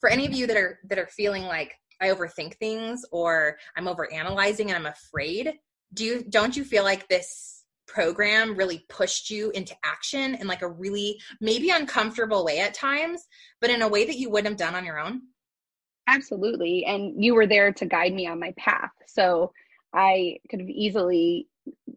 For 0.00 0.08
any 0.08 0.26
of 0.26 0.32
you 0.32 0.46
that 0.46 0.56
are 0.56 0.78
that 0.88 0.98
are 0.98 1.06
feeling 1.06 1.44
like 1.44 1.74
I 2.00 2.08
overthink 2.08 2.54
things 2.56 3.04
or 3.10 3.58
I'm 3.76 3.88
over 3.88 4.10
analyzing 4.10 4.70
and 4.70 4.76
I'm 4.76 4.92
afraid, 4.92 5.54
do 5.92 6.04
you 6.04 6.24
don't 6.28 6.56
you 6.56 6.64
feel 6.64 6.84
like 6.84 7.08
this 7.08 7.55
program 7.86 8.56
really 8.56 8.84
pushed 8.88 9.30
you 9.30 9.50
into 9.50 9.74
action 9.84 10.34
in 10.34 10.46
like 10.46 10.62
a 10.62 10.68
really 10.68 11.20
maybe 11.40 11.70
uncomfortable 11.70 12.44
way 12.44 12.58
at 12.60 12.74
times, 12.74 13.26
but 13.60 13.70
in 13.70 13.82
a 13.82 13.88
way 13.88 14.04
that 14.04 14.18
you 14.18 14.30
wouldn't 14.30 14.48
have 14.48 14.58
done 14.58 14.74
on 14.74 14.84
your 14.84 14.98
own? 14.98 15.22
Absolutely. 16.06 16.84
And 16.84 17.22
you 17.22 17.34
were 17.34 17.46
there 17.46 17.72
to 17.72 17.86
guide 17.86 18.14
me 18.14 18.26
on 18.26 18.38
my 18.38 18.52
path. 18.56 18.90
So 19.06 19.52
I 19.92 20.38
could 20.50 20.60
have 20.60 20.68
easily, 20.68 21.48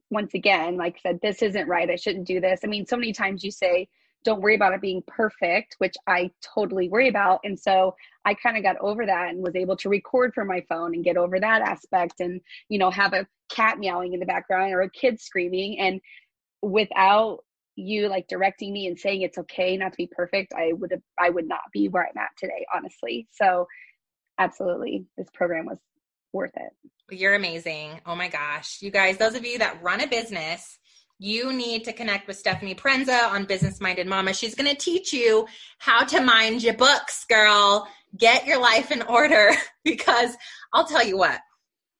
once 0.10 0.34
again, 0.34 0.78
like 0.78 1.00
said, 1.02 1.20
this 1.22 1.42
isn't 1.42 1.68
right. 1.68 1.90
I 1.90 1.96
shouldn't 1.96 2.28
do 2.28 2.40
this. 2.40 2.62
I 2.64 2.68
mean, 2.68 2.86
so 2.86 2.98
many 2.98 3.14
times 3.14 3.44
you 3.44 3.52
say, 3.52 3.88
don't 4.24 4.42
worry 4.42 4.56
about 4.56 4.74
it 4.74 4.82
being 4.82 5.04
perfect, 5.08 5.76
which 5.78 5.96
I 6.08 6.32
totally 6.42 6.90
worry 6.90 7.08
about. 7.08 7.40
And 7.44 7.60
so 7.60 7.96
I 8.30 8.36
kind 8.36 8.58
of 8.58 8.64
got 8.64 8.78
over 8.80 9.06
that 9.06 9.30
and 9.30 9.44
was 9.44 9.56
able 9.56 9.76
to 9.78 9.90
record 9.90 10.34
from 10.36 10.48
my 10.48 10.64
phone 10.70 10.94
and 10.94 11.04
get 11.04 11.18
over 11.18 11.40
that 11.40 11.62
aspect 11.64 12.20
and, 12.20 12.42
you 12.70 12.78
know, 12.78 12.92
have 12.92 13.14
a 13.14 13.26
cat 13.52 13.80
meowing 13.80 14.14
in 14.14 14.20
the 14.20 14.26
background 14.26 14.72
or 14.74 14.82
a 14.82 14.90
kid 14.90 15.20
screaming. 15.20 15.80
And 15.80 16.00
without 16.62 17.40
you 17.76 18.08
like 18.08 18.28
directing 18.28 18.72
me 18.72 18.88
and 18.88 19.00
saying 19.00 19.22
it's 19.24 19.38
okay 19.40 19.78
not 19.78 19.94
to 19.94 19.98
be 19.98 20.10
perfect, 20.12 20.54
I 20.54 20.74
would 20.74 20.92
have, 20.92 21.02
I 21.20 21.30
would 21.30 21.48
not 21.48 21.62
be 21.74 21.88
where 21.88 22.04
I'm 22.04 22.18
at 22.22 22.30
today, 22.38 22.66
honestly. 22.74 23.28
So 23.32 23.68
absolutely, 24.38 25.06
this 25.18 25.28
program 25.34 25.66
was 25.66 25.80
worth 26.32 26.56
it. 26.56 27.18
You're 27.18 27.36
amazing. 27.36 28.00
Oh 28.06 28.16
my 28.16 28.28
gosh. 28.28 28.78
You 28.82 28.92
guys, 28.92 29.18
those 29.18 29.36
of 29.36 29.46
you 29.46 29.58
that 29.58 29.82
run 29.82 30.02
a 30.02 30.08
business, 30.08 30.79
you 31.20 31.52
need 31.52 31.84
to 31.84 31.94
connect 31.94 32.28
with 32.28 32.38
Stephanie 32.38 32.74
Parenza 32.74 33.30
on 33.30 33.44
Business 33.44 33.82
Minded 33.82 34.08
Mama. 34.08 34.34
She's 34.34 34.56
going 34.56 34.70
to 34.70 34.82
teach 34.82 35.12
you 35.12 35.46
how 35.78 36.06
to 36.06 36.22
mind 36.22 36.64
your 36.64 36.76
books, 36.76 37.26
girl. 37.26 37.88
Get 38.18 38.48
your 38.48 38.60
life 38.60 38.90
in 38.90 39.02
order 39.04 39.52
because 39.84 40.36
I'll 40.74 40.86
tell 40.86 41.06
you 41.06 41.18
what, 41.18 41.42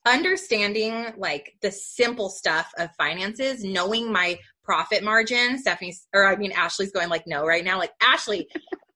understanding 0.08 1.14
like 1.18 1.54
the 1.62 1.72
simple 1.72 2.30
stuff 2.30 2.72
of 2.78 2.90
finances, 2.98 3.64
knowing 3.64 4.12
my 4.12 4.40
profit 4.64 5.04
margin, 5.04 5.58
Stephanie's, 5.58 6.08
or 6.14 6.26
I 6.26 6.38
mean, 6.38 6.54
Ashley's 6.54 6.92
going 6.92 7.10
like, 7.10 7.28
no, 7.28 7.46
right 7.46 7.66
now. 7.66 7.78
Like, 7.78 7.92
Ashley, 8.02 8.48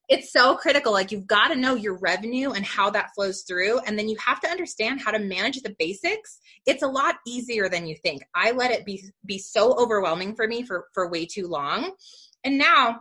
it's 0.10 0.32
so 0.32 0.56
critical. 0.56 0.92
Like 0.92 1.12
you've 1.12 1.28
got 1.28 1.48
to 1.48 1.56
know 1.56 1.76
your 1.76 1.98
revenue 1.98 2.52
and 2.52 2.66
how 2.66 2.90
that 2.92 3.12
flows 3.16 3.44
through. 3.48 3.80
And 3.80 3.98
then 3.98 4.10
you 4.10 4.18
have 4.18 4.42
to 4.42 4.50
understand 4.50 5.02
how 5.02 5.12
to 5.12 5.20
manage 5.20 5.62
the 5.62 5.76
basics. 5.80 6.40
It's 6.66 6.84
a 6.84 6.88
lot 6.88 7.16
easier 7.26 7.70
than 7.70 7.88
you 7.88 7.96
think. 7.96 8.24
I 8.36 8.52
let 8.52 8.72
it 8.72 8.86
be 8.86 9.04
be 9.26 9.38
so 9.38 9.74
overwhelming 9.78 10.36
for 10.36 10.48
me 10.48 10.64
for, 10.64 10.88
for 10.94 11.10
way 11.10 11.26
too 11.26 11.48
long. 11.48 11.92
And 12.44 12.58
now 12.58 13.00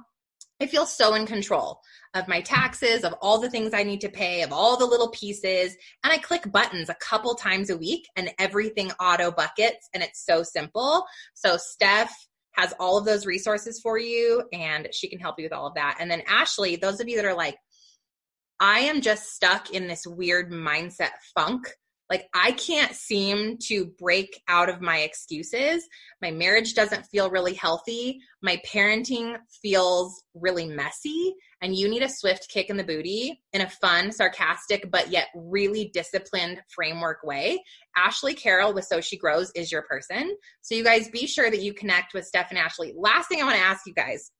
I 0.60 0.66
feel 0.66 0.86
so 0.86 1.14
in 1.14 1.26
control 1.26 1.80
of 2.14 2.28
my 2.28 2.40
taxes, 2.40 3.02
of 3.02 3.14
all 3.20 3.40
the 3.40 3.50
things 3.50 3.74
I 3.74 3.82
need 3.82 4.00
to 4.02 4.08
pay, 4.08 4.42
of 4.42 4.52
all 4.52 4.76
the 4.76 4.86
little 4.86 5.08
pieces. 5.08 5.76
And 6.04 6.12
I 6.12 6.18
click 6.18 6.52
buttons 6.52 6.88
a 6.88 6.94
couple 6.94 7.34
times 7.34 7.68
a 7.68 7.76
week 7.76 8.06
and 8.14 8.30
everything 8.38 8.92
auto 9.00 9.32
buckets. 9.32 9.88
And 9.92 10.04
it's 10.04 10.24
so 10.24 10.44
simple. 10.44 11.04
So, 11.34 11.56
Steph, 11.56 12.14
has 12.52 12.74
all 12.78 12.98
of 12.98 13.04
those 13.04 13.26
resources 13.26 13.80
for 13.80 13.98
you 13.98 14.42
and 14.52 14.88
she 14.92 15.08
can 15.08 15.18
help 15.18 15.38
you 15.38 15.44
with 15.44 15.52
all 15.52 15.66
of 15.66 15.74
that. 15.74 15.96
And 16.00 16.10
then 16.10 16.22
Ashley, 16.26 16.76
those 16.76 17.00
of 17.00 17.08
you 17.08 17.16
that 17.16 17.24
are 17.24 17.36
like, 17.36 17.56
I 18.60 18.80
am 18.80 19.00
just 19.00 19.32
stuck 19.34 19.70
in 19.70 19.88
this 19.88 20.06
weird 20.06 20.52
mindset 20.52 21.10
funk. 21.34 21.66
Like, 22.10 22.26
I 22.34 22.52
can't 22.52 22.94
seem 22.94 23.56
to 23.68 23.86
break 23.98 24.40
out 24.46 24.68
of 24.68 24.82
my 24.82 24.98
excuses. 24.98 25.88
My 26.20 26.30
marriage 26.30 26.74
doesn't 26.74 27.06
feel 27.06 27.30
really 27.30 27.54
healthy. 27.54 28.20
My 28.42 28.60
parenting 28.66 29.36
feels 29.62 30.22
really 30.34 30.66
messy 30.66 31.34
and 31.62 31.74
you 31.74 31.88
need 31.88 32.02
a 32.02 32.08
swift 32.08 32.48
kick 32.50 32.68
in 32.68 32.76
the 32.76 32.84
booty 32.84 33.40
in 33.52 33.62
a 33.62 33.68
fun, 33.68 34.12
sarcastic, 34.12 34.90
but 34.90 35.10
yet 35.10 35.28
really 35.34 35.90
disciplined 35.94 36.60
framework 36.68 37.22
way, 37.22 37.62
Ashley 37.96 38.34
Carroll 38.34 38.74
with 38.74 38.84
So 38.84 39.00
She 39.00 39.16
Grows 39.16 39.50
is 39.54 39.70
your 39.70 39.82
person. 39.82 40.36
So 40.60 40.74
you 40.74 40.82
guys 40.82 41.08
be 41.08 41.26
sure 41.26 41.50
that 41.50 41.62
you 41.62 41.72
connect 41.72 42.12
with 42.12 42.26
Steph 42.26 42.50
and 42.50 42.58
Ashley. 42.58 42.92
Last 42.96 43.28
thing 43.28 43.40
I 43.40 43.44
want 43.44 43.56
to 43.56 43.62
ask 43.62 43.86
you 43.86 43.94
guys 43.94 44.30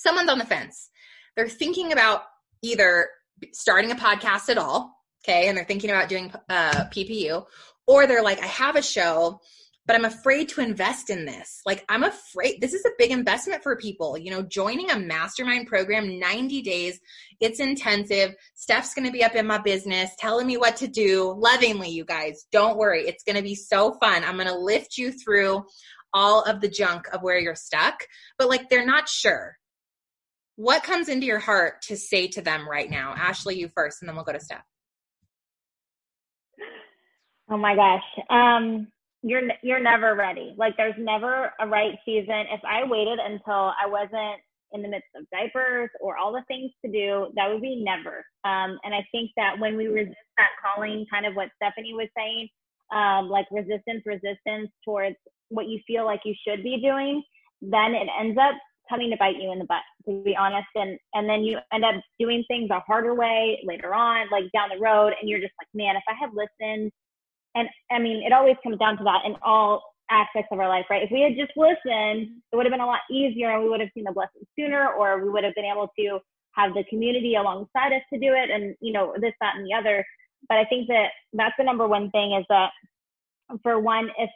someone's 0.00 0.30
on 0.30 0.38
the 0.38 0.46
fence. 0.46 0.90
They're 1.36 1.48
thinking 1.48 1.92
about 1.92 2.22
either 2.62 3.08
starting 3.52 3.90
a 3.90 3.94
podcast 3.94 4.48
at 4.48 4.58
all, 4.58 4.96
okay, 5.22 5.48
and 5.48 5.56
they're 5.56 5.64
thinking 5.64 5.90
about 5.90 6.08
doing 6.08 6.32
uh, 6.48 6.86
PPU, 6.86 7.44
or 7.86 8.06
they're 8.06 8.22
like, 8.22 8.42
I 8.42 8.46
have 8.46 8.76
a 8.76 8.82
show 8.82 9.40
but 9.86 9.96
I'm 9.96 10.04
afraid 10.04 10.48
to 10.50 10.60
invest 10.60 11.10
in 11.10 11.24
this. 11.24 11.62
Like, 11.66 11.84
I'm 11.88 12.04
afraid 12.04 12.60
this 12.60 12.74
is 12.74 12.84
a 12.84 12.92
big 12.98 13.10
investment 13.10 13.62
for 13.62 13.76
people. 13.76 14.16
You 14.16 14.30
know, 14.30 14.42
joining 14.42 14.90
a 14.90 14.98
mastermind 14.98 15.66
program, 15.66 16.18
90 16.18 16.62
days, 16.62 17.00
it's 17.40 17.60
intensive. 17.60 18.34
Steph's 18.54 18.94
going 18.94 19.06
to 19.06 19.12
be 19.12 19.24
up 19.24 19.34
in 19.34 19.46
my 19.46 19.58
business, 19.58 20.10
telling 20.18 20.46
me 20.46 20.56
what 20.56 20.76
to 20.76 20.88
do 20.88 21.34
lovingly, 21.36 21.88
you 21.88 22.04
guys. 22.04 22.44
Don't 22.52 22.78
worry. 22.78 23.08
It's 23.08 23.24
going 23.24 23.36
to 23.36 23.42
be 23.42 23.54
so 23.54 23.96
fun. 24.00 24.22
I'm 24.22 24.36
going 24.36 24.48
to 24.48 24.58
lift 24.58 24.98
you 24.98 25.12
through 25.12 25.64
all 26.12 26.42
of 26.42 26.60
the 26.60 26.68
junk 26.68 27.06
of 27.12 27.22
where 27.22 27.38
you're 27.38 27.54
stuck, 27.54 28.06
but 28.38 28.48
like, 28.48 28.68
they're 28.68 28.86
not 28.86 29.08
sure. 29.08 29.56
What 30.56 30.82
comes 30.82 31.08
into 31.08 31.26
your 31.26 31.38
heart 31.38 31.82
to 31.88 31.96
say 31.96 32.28
to 32.28 32.42
them 32.42 32.68
right 32.68 32.90
now? 32.90 33.14
Ashley, 33.16 33.58
you 33.58 33.70
first, 33.74 34.02
and 34.02 34.08
then 34.08 34.14
we'll 34.14 34.24
go 34.24 34.32
to 34.32 34.40
Steph. 34.40 34.62
Oh 37.50 37.56
my 37.56 37.74
gosh. 37.74 38.02
Um, 38.28 38.88
you're 39.22 39.42
you're 39.62 39.80
never 39.82 40.14
ready. 40.14 40.54
Like 40.56 40.76
there's 40.76 40.94
never 40.98 41.52
a 41.60 41.66
right 41.66 41.98
season. 42.04 42.46
If 42.52 42.60
I 42.64 42.84
waited 42.84 43.18
until 43.18 43.72
I 43.80 43.86
wasn't 43.86 44.40
in 44.72 44.82
the 44.82 44.88
midst 44.88 45.08
of 45.16 45.26
diapers 45.30 45.90
or 46.00 46.16
all 46.16 46.32
the 46.32 46.44
things 46.48 46.70
to 46.84 46.90
do, 46.90 47.32
that 47.36 47.48
would 47.50 47.60
be 47.60 47.82
never. 47.84 48.24
Um, 48.44 48.78
and 48.84 48.94
I 48.94 49.04
think 49.12 49.30
that 49.36 49.58
when 49.58 49.76
we 49.76 49.88
resist 49.88 50.16
that 50.38 50.50
calling, 50.62 51.06
kind 51.10 51.26
of 51.26 51.34
what 51.34 51.48
Stephanie 51.56 51.94
was 51.94 52.08
saying, 52.16 52.48
um, 52.92 53.28
like 53.28 53.46
resistance, 53.50 54.02
resistance 54.06 54.70
towards 54.84 55.16
what 55.48 55.66
you 55.66 55.80
feel 55.86 56.04
like 56.04 56.20
you 56.24 56.34
should 56.46 56.62
be 56.62 56.80
doing, 56.80 57.22
then 57.60 57.94
it 57.94 58.08
ends 58.18 58.38
up 58.38 58.54
coming 58.88 59.10
to 59.10 59.16
bite 59.18 59.36
you 59.40 59.52
in 59.52 59.58
the 59.58 59.64
butt, 59.66 59.82
to 60.06 60.22
be 60.22 60.36
honest. 60.36 60.68
And 60.74 60.98
and 61.14 61.28
then 61.28 61.42
you 61.42 61.58
end 61.72 61.84
up 61.84 61.96
doing 62.18 62.44
things 62.48 62.70
a 62.70 62.80
harder 62.80 63.14
way 63.14 63.60
later 63.64 63.92
on, 63.92 64.28
like 64.30 64.44
down 64.52 64.70
the 64.74 64.82
road, 64.82 65.12
and 65.20 65.28
you're 65.28 65.40
just 65.40 65.52
like, 65.60 65.68
man, 65.74 65.96
if 65.96 66.02
I 66.08 66.14
had 66.18 66.30
listened 66.32 66.92
and 67.54 67.68
I 67.90 67.98
mean, 67.98 68.22
it 68.24 68.32
always 68.32 68.56
comes 68.62 68.78
down 68.78 68.96
to 68.98 69.04
that 69.04 69.24
in 69.24 69.34
all 69.42 69.82
aspects 70.10 70.48
of 70.52 70.58
our 70.58 70.68
life, 70.68 70.86
right? 70.90 71.02
If 71.02 71.10
we 71.10 71.22
had 71.22 71.36
just 71.36 71.56
listened, 71.56 72.42
it 72.52 72.56
would 72.56 72.66
have 72.66 72.72
been 72.72 72.80
a 72.80 72.86
lot 72.86 73.00
easier 73.10 73.50
and 73.52 73.62
we 73.62 73.68
would 73.68 73.80
have 73.80 73.90
seen 73.94 74.04
the 74.04 74.12
blessing 74.12 74.42
sooner, 74.58 74.92
or 74.92 75.22
we 75.22 75.30
would 75.30 75.44
have 75.44 75.54
been 75.54 75.64
able 75.64 75.88
to 75.98 76.18
have 76.52 76.74
the 76.74 76.84
community 76.90 77.36
alongside 77.36 77.92
us 77.92 78.02
to 78.12 78.18
do 78.18 78.34
it 78.34 78.50
and, 78.50 78.74
you 78.80 78.92
know, 78.92 79.14
this, 79.20 79.32
that, 79.40 79.54
and 79.56 79.64
the 79.64 79.74
other. 79.74 80.04
But 80.48 80.58
I 80.58 80.64
think 80.64 80.88
that 80.88 81.10
that's 81.32 81.54
the 81.58 81.64
number 81.64 81.86
one 81.86 82.10
thing 82.10 82.32
is 82.32 82.44
that 82.48 82.70
for 83.62 83.80
one, 83.80 84.10
if 84.18 84.30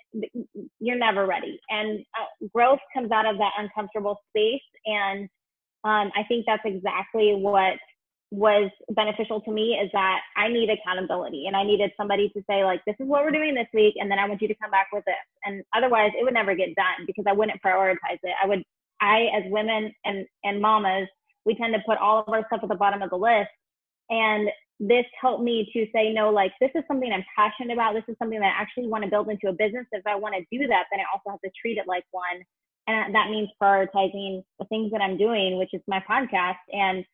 you're 0.81 0.98
never 0.98 1.27
ready 1.27 1.59
and 1.70 2.05
uh, 2.20 2.46
growth 2.53 2.81
comes 2.92 3.11
out 3.11 3.27
of 3.27 3.38
that 3.38 3.53
uncomfortable 3.59 4.20
space. 4.31 4.61
And 4.87 5.29
um, 5.85 6.11
I 6.16 6.24
think 6.29 6.46
that's 6.46 6.62
exactly 6.64 7.35
what 7.35 7.74
was 8.35 8.68
beneficial 8.90 9.40
to 9.40 9.53
me 9.53 9.79
is 9.81 9.88
that 9.92 10.18
I 10.37 10.49
need 10.49 10.68
accountability 10.68 11.47
and 11.47 11.55
I 11.55 11.62
needed 11.62 11.92
somebody 11.97 12.31
to 12.31 12.42
say 12.51 12.64
like 12.64 12.85
this 12.85 12.97
is 12.99 13.07
what 13.07 13.23
we're 13.23 13.31
doing 13.31 13.55
this 13.55 13.68
week 13.73 13.94
and 13.97 14.11
then 14.11 14.18
I 14.18 14.27
want 14.27 14.42
you 14.42 14.49
to 14.49 14.57
come 14.57 14.73
back 14.73 14.88
with 14.92 15.05
this. 15.05 15.14
And 15.44 15.62
otherwise 15.73 16.11
it 16.18 16.25
would 16.25 16.35
never 16.35 16.57
get 16.57 16.75
done 16.75 17.07
because 17.07 17.27
I 17.29 17.33
wouldn't 17.33 17.62
prioritize 17.62 18.18
it. 18.25 18.35
I 18.42 18.49
would 18.49 18.64
I 19.01 19.29
as 19.37 19.44
women 19.47 19.94
and 20.05 20.27
and 20.42 20.61
mamas 20.61 21.07
we 21.47 21.55
tend 21.55 21.75
to 21.75 21.81
put 21.87 21.99
all 21.99 22.25
of 22.27 22.29
our 22.29 22.44
stuff 22.47 22.61
at 22.64 22.68
the 22.68 22.75
bottom 22.75 23.03
of 23.03 23.11
the 23.11 23.16
list 23.16 23.51
and 24.11 24.49
this 24.81 25.05
helped 25.20 25.44
me 25.44 25.70
to 25.73 25.87
say 25.94 26.12
no 26.12 26.31
like 26.31 26.53
this 26.61 26.70
is 26.75 26.83
something 26.88 27.12
I'm 27.12 27.25
passionate 27.37 27.73
about. 27.73 27.94
This 27.94 28.05
is 28.09 28.16
something 28.18 28.40
that 28.40 28.53
I 28.53 28.61
actually 28.61 28.88
want 28.88 29.05
to 29.05 29.11
build 29.11 29.29
into 29.29 29.47
a 29.47 29.53
business. 29.53 29.87
If 29.92 30.09
I 30.09 30.16
want 30.16 30.35
to 30.35 30.42
do 30.51 30.66
that 30.66 30.87
then 30.90 30.99
I 30.99 31.05
also 31.14 31.31
have 31.31 31.40
to 31.42 31.51
treat 31.61 31.79
it 31.79 31.87
like 31.87 32.05
one. 32.11 32.42
And 32.88 33.14
that 33.14 33.31
means 33.31 33.49
prioritizing 33.62 34.42
the 34.59 34.66
things 34.68 34.90
that 34.90 35.01
I'm 35.01 35.16
doing 35.16 35.57
which 35.57 35.73
is 35.73 35.83
my 35.87 36.03
podcast 36.11 36.59
and 36.73 37.05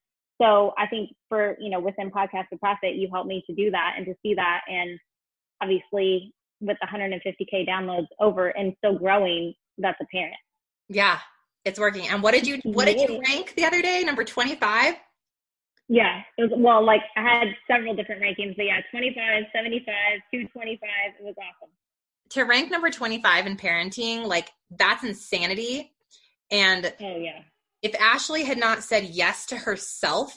so 0.41 0.73
I 0.79 0.87
think 0.87 1.11
for, 1.29 1.57
you 1.61 1.71
know, 1.71 1.81
within 1.81 2.11
Podcast 2.11 2.49
to 2.51 2.59
Profit, 2.59 2.95
you 2.95 3.09
helped 3.13 3.29
me 3.29 3.43
to 3.47 3.55
do 3.55 3.71
that 3.71 3.95
and 3.97 4.07
to 4.07 4.15
see 4.23 4.35
that. 4.35 4.63
And 4.69 4.99
obviously 5.63 6.33
with 6.61 6.77
150K 6.83 7.69
downloads 7.69 8.07
over 8.21 8.49
and 8.49 8.75
still 8.79 8.99
growing, 8.99 9.55
that's 9.79 9.99
apparent. 10.01 10.37
Yeah, 10.89 11.19
it's 11.65 11.79
working. 11.79 12.09
And 12.09 12.23
what 12.23 12.33
did 12.33 12.47
you, 12.47 12.61
what 12.65 12.87
did 12.87 13.01
you 13.01 13.21
rank 13.29 13.55
the 13.57 13.65
other 13.65 13.83
day? 13.83 14.03
Number 14.05 14.25
25? 14.25 14.95
Yeah, 15.93 16.21
it 16.39 16.43
was 16.43 16.53
well, 16.57 16.85
like 16.85 17.01
I 17.17 17.23
had 17.23 17.49
several 17.69 17.97
different 17.97 18.23
rankings, 18.23 18.57
but 18.57 18.65
yeah, 18.65 18.81
25, 18.93 19.43
75, 19.53 19.85
225. 20.33 20.89
It 21.19 21.25
was 21.25 21.35
awesome. 21.37 21.73
To 22.31 22.45
rank 22.45 22.71
number 22.71 22.91
25 22.91 23.47
in 23.47 23.57
parenting, 23.57 24.25
like 24.25 24.51
that's 24.79 25.03
insanity. 25.03 25.93
And 26.53 26.95
oh 27.01 27.17
yeah. 27.17 27.41
If 27.83 27.95
Ashley 28.01 28.45
had 28.45 28.59
not 28.59 28.83
said 28.83 29.05
yes 29.05 29.47
to 29.47 29.57
herself 29.57 30.37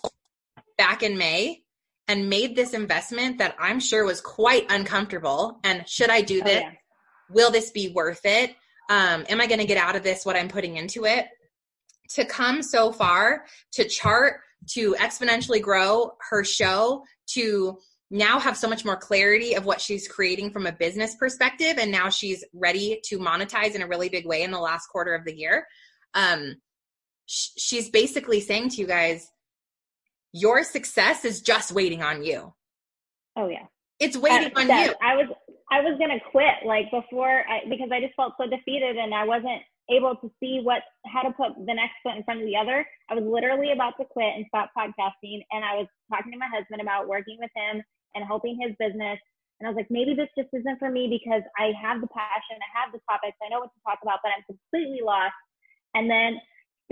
back 0.78 1.04
in 1.04 1.18
May 1.18 1.64
and 2.08 2.30
made 2.30 2.56
this 2.56 2.74
investment 2.74 3.38
that 3.40 3.56
I'm 3.60 3.80
sure 3.80 4.06
was 4.06 4.22
quite 4.22 4.66
uncomfortable, 4.70 5.60
and 5.64 5.88
should 5.88 6.10
I 6.10 6.22
do 6.22 6.42
this? 6.42 6.64
Oh, 6.64 6.68
yeah. 6.68 6.72
Will 7.30 7.52
this 7.52 7.72
be 7.72 7.90
worth 7.90 8.22
it? 8.26 8.52
Um, 8.90 9.26
am 9.30 9.42
I 9.42 9.48
going 9.48 9.60
to 9.60 9.66
get 9.66 9.78
out 9.78 9.96
of 9.96 10.04
this 10.04 10.26
what 10.26 10.36
I'm 10.36 10.50
putting 10.50 10.78
into 10.78 11.06
it? 11.06 11.28
To 12.12 12.26
come 12.26 12.62
so 12.62 12.92
far, 12.92 13.46
to 13.74 13.88
chart 13.88 14.42
to 14.72 14.94
exponentially 15.00 15.62
grow 15.62 16.12
her 16.30 16.44
show 16.44 17.04
to 17.28 17.78
now 18.10 18.40
have 18.40 18.56
so 18.56 18.70
much 18.70 18.86
more 18.86 18.96
clarity 18.96 19.56
of 19.56 19.66
what 19.66 19.82
she's 19.82 20.08
creating 20.08 20.52
from 20.52 20.68
a 20.68 20.72
business 20.72 21.16
perspective 21.16 21.78
and 21.78 21.92
now 21.92 22.10
she's 22.10 22.44
ready 22.54 23.00
to 23.04 23.18
monetize 23.18 23.76
in 23.76 23.82
a 23.82 23.88
really 23.88 24.08
big 24.08 24.26
way 24.26 24.44
in 24.44 24.52
the 24.52 24.60
last 24.60 24.88
quarter 24.88 25.16
of 25.16 25.26
the 25.26 25.36
year 25.36 25.66
um, 26.14 26.56
sh- 27.26 27.50
she's 27.58 27.90
basically 27.90 28.40
saying 28.40 28.70
to 28.70 28.78
you 28.78 28.88
guys 28.88 29.30
your 30.32 30.64
success 30.64 31.26
is 31.26 31.42
just 31.42 31.72
waiting 31.72 32.02
on 32.02 32.24
you 32.24 32.54
oh 33.38 33.48
yeah 33.48 33.66
it's 34.00 34.16
uh, 34.16 34.20
waiting 34.20 34.52
on 34.56 34.68
you 34.68 34.94
i 35.02 35.16
was 35.16 35.28
i 35.72 35.82
was 35.82 35.98
gonna 36.00 36.20
quit 36.32 36.66
like 36.66 36.90
before 36.92 37.44
I, 37.50 37.62
because 37.70 37.90
i 37.92 38.00
just 38.00 38.16
felt 38.16 38.34
so 38.40 38.48
defeated 38.48 38.98
and 38.98 39.14
i 39.14 39.26
wasn't 39.26 39.62
able 39.90 40.16
to 40.16 40.32
see 40.40 40.62
what 40.64 40.84
how 41.06 41.22
to 41.24 41.32
put 41.32 41.56
the 41.60 41.74
next 41.74 42.00
foot 42.04 42.16
in 42.16 42.24
front 42.24 42.40
of 42.40 42.46
the 42.48 42.56
other. 42.56 42.86
I 43.10 43.16
was 43.16 43.26
literally 43.28 43.72
about 43.72 44.00
to 44.00 44.06
quit 44.06 44.36
and 44.36 44.46
stop 44.48 44.72
podcasting, 44.78 45.44
and 45.52 45.66
I 45.66 45.76
was 45.76 45.88
talking 46.12 46.32
to 46.32 46.38
my 46.38 46.48
husband 46.48 46.80
about 46.80 47.08
working 47.08 47.38
with 47.40 47.52
him 47.56 47.84
and 48.16 48.24
helping 48.26 48.60
his 48.60 48.76
business. 48.80 49.20
And 49.60 49.68
I 49.68 49.70
was 49.70 49.78
like, 49.78 49.92
maybe 49.92 50.14
this 50.16 50.32
just 50.38 50.50
isn't 50.52 50.80
for 50.80 50.90
me 50.90 51.08
because 51.08 51.44
I 51.60 51.72
have 51.80 52.02
the 52.02 52.12
passion, 52.12 52.60
I 52.60 52.70
have 52.80 52.92
the 52.92 53.00
topics, 53.10 53.38
I 53.44 53.50
know 53.50 53.60
what 53.60 53.72
to 53.72 53.84
talk 53.86 54.00
about, 54.02 54.20
but 54.24 54.32
I'm 54.36 54.44
completely 54.48 55.00
lost. 55.04 55.36
And 55.96 56.10
then 56.10 56.40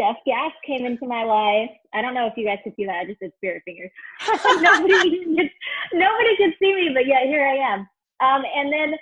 Steph 0.01 0.17
Gass 0.25 0.51
came 0.65 0.85
into 0.85 1.05
my 1.05 1.23
life. 1.23 1.69
I 1.93 2.01
don't 2.01 2.15
know 2.15 2.25
if 2.25 2.33
you 2.35 2.45
guys 2.45 2.57
could 2.63 2.73
see 2.75 2.85
that. 2.85 2.97
I 2.97 3.05
just 3.05 3.19
did 3.19 3.31
spirit 3.37 3.61
fingers. 3.65 3.91
nobody, 4.61 5.25
could, 5.25 5.51
nobody 5.93 6.37
could 6.37 6.53
see 6.57 6.73
me, 6.73 6.89
but 6.93 7.05
yet 7.05 7.29
here 7.29 7.45
I 7.45 7.61
am. 7.73 7.79
Um, 8.19 8.43
and 8.55 8.73
then 8.73 8.95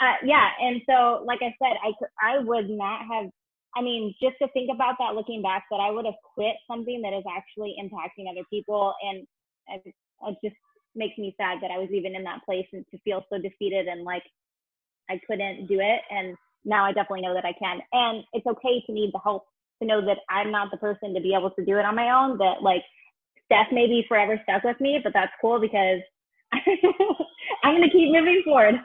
uh, 0.00 0.20
yeah, 0.24 0.48
and 0.60 0.82
so 0.88 1.24
like 1.26 1.40
I 1.42 1.54
said, 1.62 1.78
I 1.82 1.92
I 2.20 2.38
would 2.40 2.68
not 2.68 3.00
have. 3.08 3.30
I 3.74 3.80
mean, 3.80 4.14
just 4.22 4.36
to 4.42 4.48
think 4.52 4.68
about 4.74 4.96
that, 4.98 5.14
looking 5.14 5.40
back, 5.40 5.64
that 5.70 5.80
I 5.80 5.90
would 5.90 6.04
have 6.04 6.20
quit 6.34 6.56
something 6.68 7.00
that 7.02 7.16
is 7.16 7.24
actually 7.30 7.76
impacting 7.80 8.30
other 8.30 8.44
people, 8.50 8.94
and 9.02 9.26
it, 9.68 9.94
it 10.28 10.36
just 10.44 10.56
makes 10.94 11.16
me 11.18 11.34
sad 11.38 11.58
that 11.62 11.70
I 11.70 11.78
was 11.78 11.88
even 11.92 12.14
in 12.14 12.24
that 12.24 12.44
place 12.44 12.66
and 12.74 12.84
to 12.90 12.98
feel 13.00 13.24
so 13.30 13.38
defeated 13.38 13.88
and 13.88 14.04
like 14.04 14.24
I 15.10 15.20
couldn't 15.26 15.66
do 15.68 15.80
it. 15.80 16.00
And 16.10 16.36
now 16.64 16.84
I 16.84 16.92
definitely 16.92 17.22
know 17.22 17.34
that 17.34 17.44
I 17.44 17.54
can. 17.58 17.80
And 17.92 18.24
it's 18.32 18.46
okay 18.46 18.82
to 18.86 18.92
need 18.92 19.10
the 19.12 19.20
help 19.22 19.44
to 19.82 19.88
know 19.88 20.04
that 20.04 20.18
I'm 20.30 20.50
not 20.50 20.70
the 20.70 20.76
person 20.78 21.14
to 21.14 21.20
be 21.20 21.34
able 21.38 21.50
to 21.50 21.64
do 21.64 21.78
it 21.78 21.84
on 21.84 21.96
my 21.96 22.10
own. 22.10 22.38
That 22.38 22.62
like 22.62 22.82
Steph 23.46 23.72
may 23.72 23.86
be 23.86 24.04
forever 24.08 24.40
stuck 24.44 24.64
with 24.64 24.80
me, 24.80 25.00
but 25.02 25.12
that's 25.12 25.32
cool 25.40 25.60
because 25.60 26.00
I'm 26.52 27.74
gonna 27.74 27.90
keep 27.90 28.12
moving 28.12 28.42
forward. 28.44 28.76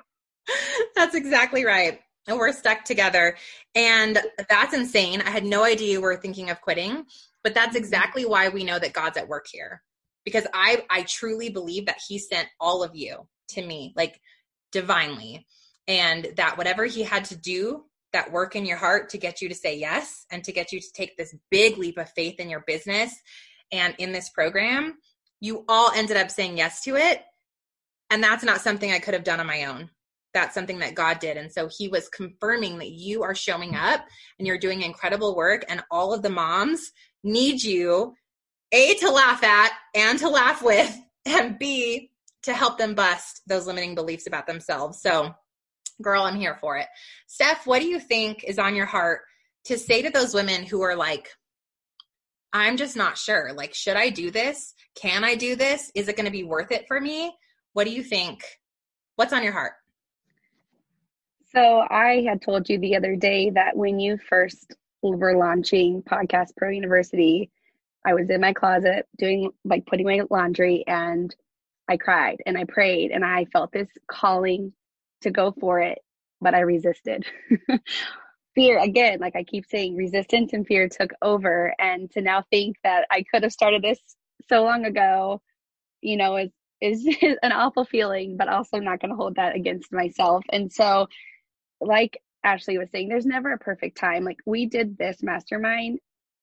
That's 0.95 1.15
exactly 1.15 1.65
right. 1.65 1.99
And 2.27 2.37
we're 2.37 2.51
stuck 2.51 2.83
together. 2.83 3.37
And 3.75 4.19
that's 4.49 4.73
insane. 4.73 5.21
I 5.21 5.29
had 5.29 5.45
no 5.45 5.63
idea 5.63 5.93
you 5.93 6.01
were 6.01 6.17
thinking 6.17 6.49
of 6.49 6.61
quitting, 6.61 7.05
but 7.43 7.53
that's 7.53 7.69
mm-hmm. 7.69 7.77
exactly 7.77 8.25
why 8.25 8.49
we 8.49 8.63
know 8.63 8.79
that 8.79 8.93
God's 8.93 9.17
at 9.17 9.27
work 9.27 9.45
here. 9.49 9.81
Because 10.25 10.45
I 10.53 10.83
I 10.89 11.03
truly 11.03 11.49
believe 11.49 11.85
that 11.85 12.01
he 12.05 12.19
sent 12.19 12.49
all 12.59 12.83
of 12.83 12.95
you 12.95 13.27
to 13.49 13.65
me, 13.65 13.93
like 13.95 14.19
divinely. 14.71 15.45
And 15.87 16.33
that 16.35 16.57
whatever 16.57 16.83
he 16.83 17.03
had 17.03 17.23
to 17.25 17.37
do, 17.37 17.85
that 18.13 18.31
work 18.31 18.55
in 18.55 18.65
your 18.65 18.77
heart 18.77 19.09
to 19.09 19.17
get 19.17 19.41
you 19.41 19.49
to 19.49 19.55
say 19.55 19.77
yes 19.77 20.25
and 20.31 20.43
to 20.43 20.51
get 20.51 20.71
you 20.71 20.79
to 20.79 20.91
take 20.93 21.17
this 21.17 21.35
big 21.51 21.77
leap 21.77 21.97
of 21.97 22.09
faith 22.11 22.39
in 22.39 22.49
your 22.49 22.63
business 22.65 23.13
and 23.71 23.93
in 23.97 24.11
this 24.11 24.29
program, 24.29 24.97
you 25.41 25.65
all 25.67 25.91
ended 25.93 26.17
up 26.17 26.31
saying 26.31 26.57
yes 26.57 26.81
to 26.83 26.95
it. 26.95 27.21
And 28.09 28.23
that's 28.23 28.43
not 28.43 28.61
something 28.61 28.91
I 28.91 28.99
could 28.99 29.13
have 29.13 29.25
done 29.25 29.39
on 29.39 29.47
my 29.47 29.65
own 29.65 29.89
that's 30.37 30.53
something 30.53 30.79
that 30.79 30.93
God 30.93 31.19
did. 31.19 31.35
And 31.35 31.51
so 31.51 31.67
he 31.67 31.87
was 31.87 32.09
confirming 32.09 32.77
that 32.77 32.91
you 32.91 33.23
are 33.23 33.33
showing 33.33 33.75
up 33.75 34.05
and 34.37 34.47
you're 34.47 34.59
doing 34.59 34.83
incredible 34.83 35.35
work. 35.35 35.65
And 35.67 35.83
all 35.89 36.13
of 36.13 36.21
the 36.21 36.29
moms 36.29 36.91
need 37.23 37.63
you, 37.63 38.13
A, 38.71 38.93
to 38.95 39.09
laugh 39.09 39.43
at 39.43 39.71
and 39.95 40.19
to 40.19 40.29
laugh 40.29 40.61
with, 40.61 40.95
and 41.25 41.57
B, 41.57 42.11
to 42.43 42.53
help 42.53 42.77
them 42.77 42.93
bust 42.93 43.41
those 43.47 43.65
limiting 43.65 43.95
beliefs 43.95 44.27
about 44.27 44.45
themselves. 44.45 45.01
So, 45.01 45.33
girl, 46.01 46.23
I'm 46.23 46.35
here 46.35 46.57
for 46.59 46.77
it. 46.77 46.87
Steph, 47.27 47.65
what 47.65 47.81
do 47.81 47.87
you 47.87 47.99
think 47.99 48.43
is 48.43 48.59
on 48.59 48.75
your 48.75 48.85
heart 48.85 49.21
to 49.65 49.77
say 49.77 50.01
to 50.01 50.09
those 50.09 50.33
women 50.33 50.63
who 50.63 50.81
are 50.81 50.95
like, 50.95 51.29
I'm 52.53 52.77
just 52.77 52.95
not 52.95 53.17
sure. 53.17 53.51
Like, 53.53 53.73
should 53.73 53.97
I 53.97 54.09
do 54.09 54.31
this? 54.31 54.73
Can 54.95 55.23
I 55.23 55.35
do 55.35 55.55
this? 55.55 55.91
Is 55.93 56.07
it 56.07 56.15
going 56.15 56.25
to 56.25 56.31
be 56.31 56.43
worth 56.43 56.71
it 56.71 56.85
for 56.87 56.99
me? 56.99 57.33
What 57.73 57.85
do 57.85 57.91
you 57.91 58.03
think? 58.03 58.41
What's 59.15 59.33
on 59.33 59.43
your 59.43 59.53
heart? 59.53 59.73
So 61.53 61.85
I 61.89 62.25
had 62.27 62.41
told 62.41 62.69
you 62.69 62.79
the 62.79 62.95
other 62.95 63.15
day 63.15 63.49
that 63.51 63.75
when 63.75 63.99
you 63.99 64.17
first 64.17 64.75
were 65.01 65.37
launching 65.37 66.03
Podcast 66.03 66.55
Pro 66.55 66.69
University, 66.69 67.51
I 68.05 68.13
was 68.13 68.29
in 68.29 68.41
my 68.41 68.53
closet 68.53 69.05
doing 69.17 69.51
like 69.65 69.85
putting 69.85 70.05
my 70.05 70.21
laundry 70.29 70.83
and 70.87 71.33
I 71.89 71.97
cried 71.97 72.41
and 72.45 72.57
I 72.57 72.65
prayed 72.65 73.11
and 73.11 73.23
I 73.23 73.45
felt 73.45 73.71
this 73.71 73.89
calling 74.09 74.73
to 75.21 75.31
go 75.31 75.53
for 75.59 75.79
it, 75.79 75.99
but 76.41 76.53
I 76.53 76.61
resisted. 76.61 77.25
fear 78.57 78.79
again, 78.79 79.19
like 79.19 79.35
I 79.35 79.43
keep 79.43 79.67
saying, 79.67 79.95
resistance 79.95 80.51
and 80.51 80.65
fear 80.65 80.89
took 80.89 81.11
over. 81.21 81.75
And 81.79 82.09
to 82.11 82.21
now 82.21 82.43
think 82.49 82.77
that 82.83 83.05
I 83.11 83.23
could 83.31 83.43
have 83.43 83.51
started 83.51 83.83
this 83.83 83.99
so 84.49 84.63
long 84.63 84.83
ago, 84.85 85.41
you 86.01 86.17
know, 86.17 86.37
is 86.37 86.49
is 86.81 87.07
an 87.43 87.51
awful 87.51 87.85
feeling, 87.85 88.35
but 88.35 88.49
also 88.49 88.77
I'm 88.77 88.83
not 88.83 88.99
going 88.99 89.11
to 89.11 89.15
hold 89.15 89.35
that 89.35 89.55
against 89.55 89.93
myself. 89.93 90.43
And 90.51 90.71
so 90.73 91.07
like 91.79 92.19
Ashley 92.43 92.79
was 92.79 92.89
saying, 92.91 93.09
there's 93.09 93.27
never 93.27 93.53
a 93.53 93.59
perfect 93.59 93.97
time. 93.97 94.23
Like 94.23 94.39
we 94.45 94.65
did 94.65 94.97
this 94.97 95.21
mastermind 95.21 95.99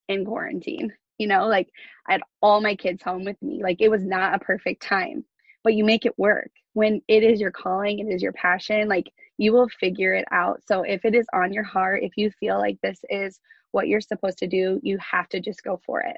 in 0.08 0.24
quarantine, 0.24 0.92
you 1.18 1.26
know, 1.26 1.48
like 1.48 1.68
I 2.06 2.12
had 2.12 2.22
all 2.40 2.60
my 2.60 2.76
kids 2.76 3.02
home 3.02 3.24
with 3.24 3.40
me. 3.42 3.60
Like 3.62 3.78
it 3.80 3.90
was 3.90 4.04
not 4.04 4.34
a 4.36 4.38
perfect 4.38 4.82
time, 4.82 5.24
but 5.64 5.74
you 5.74 5.84
make 5.84 6.06
it 6.06 6.16
work. 6.16 6.50
When 6.74 7.00
it 7.08 7.22
is 7.24 7.40
your 7.40 7.50
calling, 7.50 7.98
it 7.98 8.12
is 8.12 8.22
your 8.22 8.32
passion, 8.32 8.88
like 8.88 9.12
you 9.38 9.52
will 9.52 9.68
figure 9.68 10.12
it 10.12 10.26
out. 10.30 10.60
So 10.66 10.82
if 10.82 11.04
it 11.04 11.14
is 11.14 11.26
on 11.32 11.52
your 11.52 11.64
heart, 11.64 12.02
if 12.02 12.12
you 12.16 12.30
feel 12.38 12.58
like 12.58 12.78
this 12.82 13.00
is 13.10 13.40
what 13.72 13.88
you're 13.88 14.00
supposed 14.00 14.38
to 14.38 14.46
do, 14.46 14.78
you 14.82 14.98
have 14.98 15.28
to 15.30 15.40
just 15.40 15.64
go 15.64 15.80
for 15.84 16.00
it. 16.00 16.16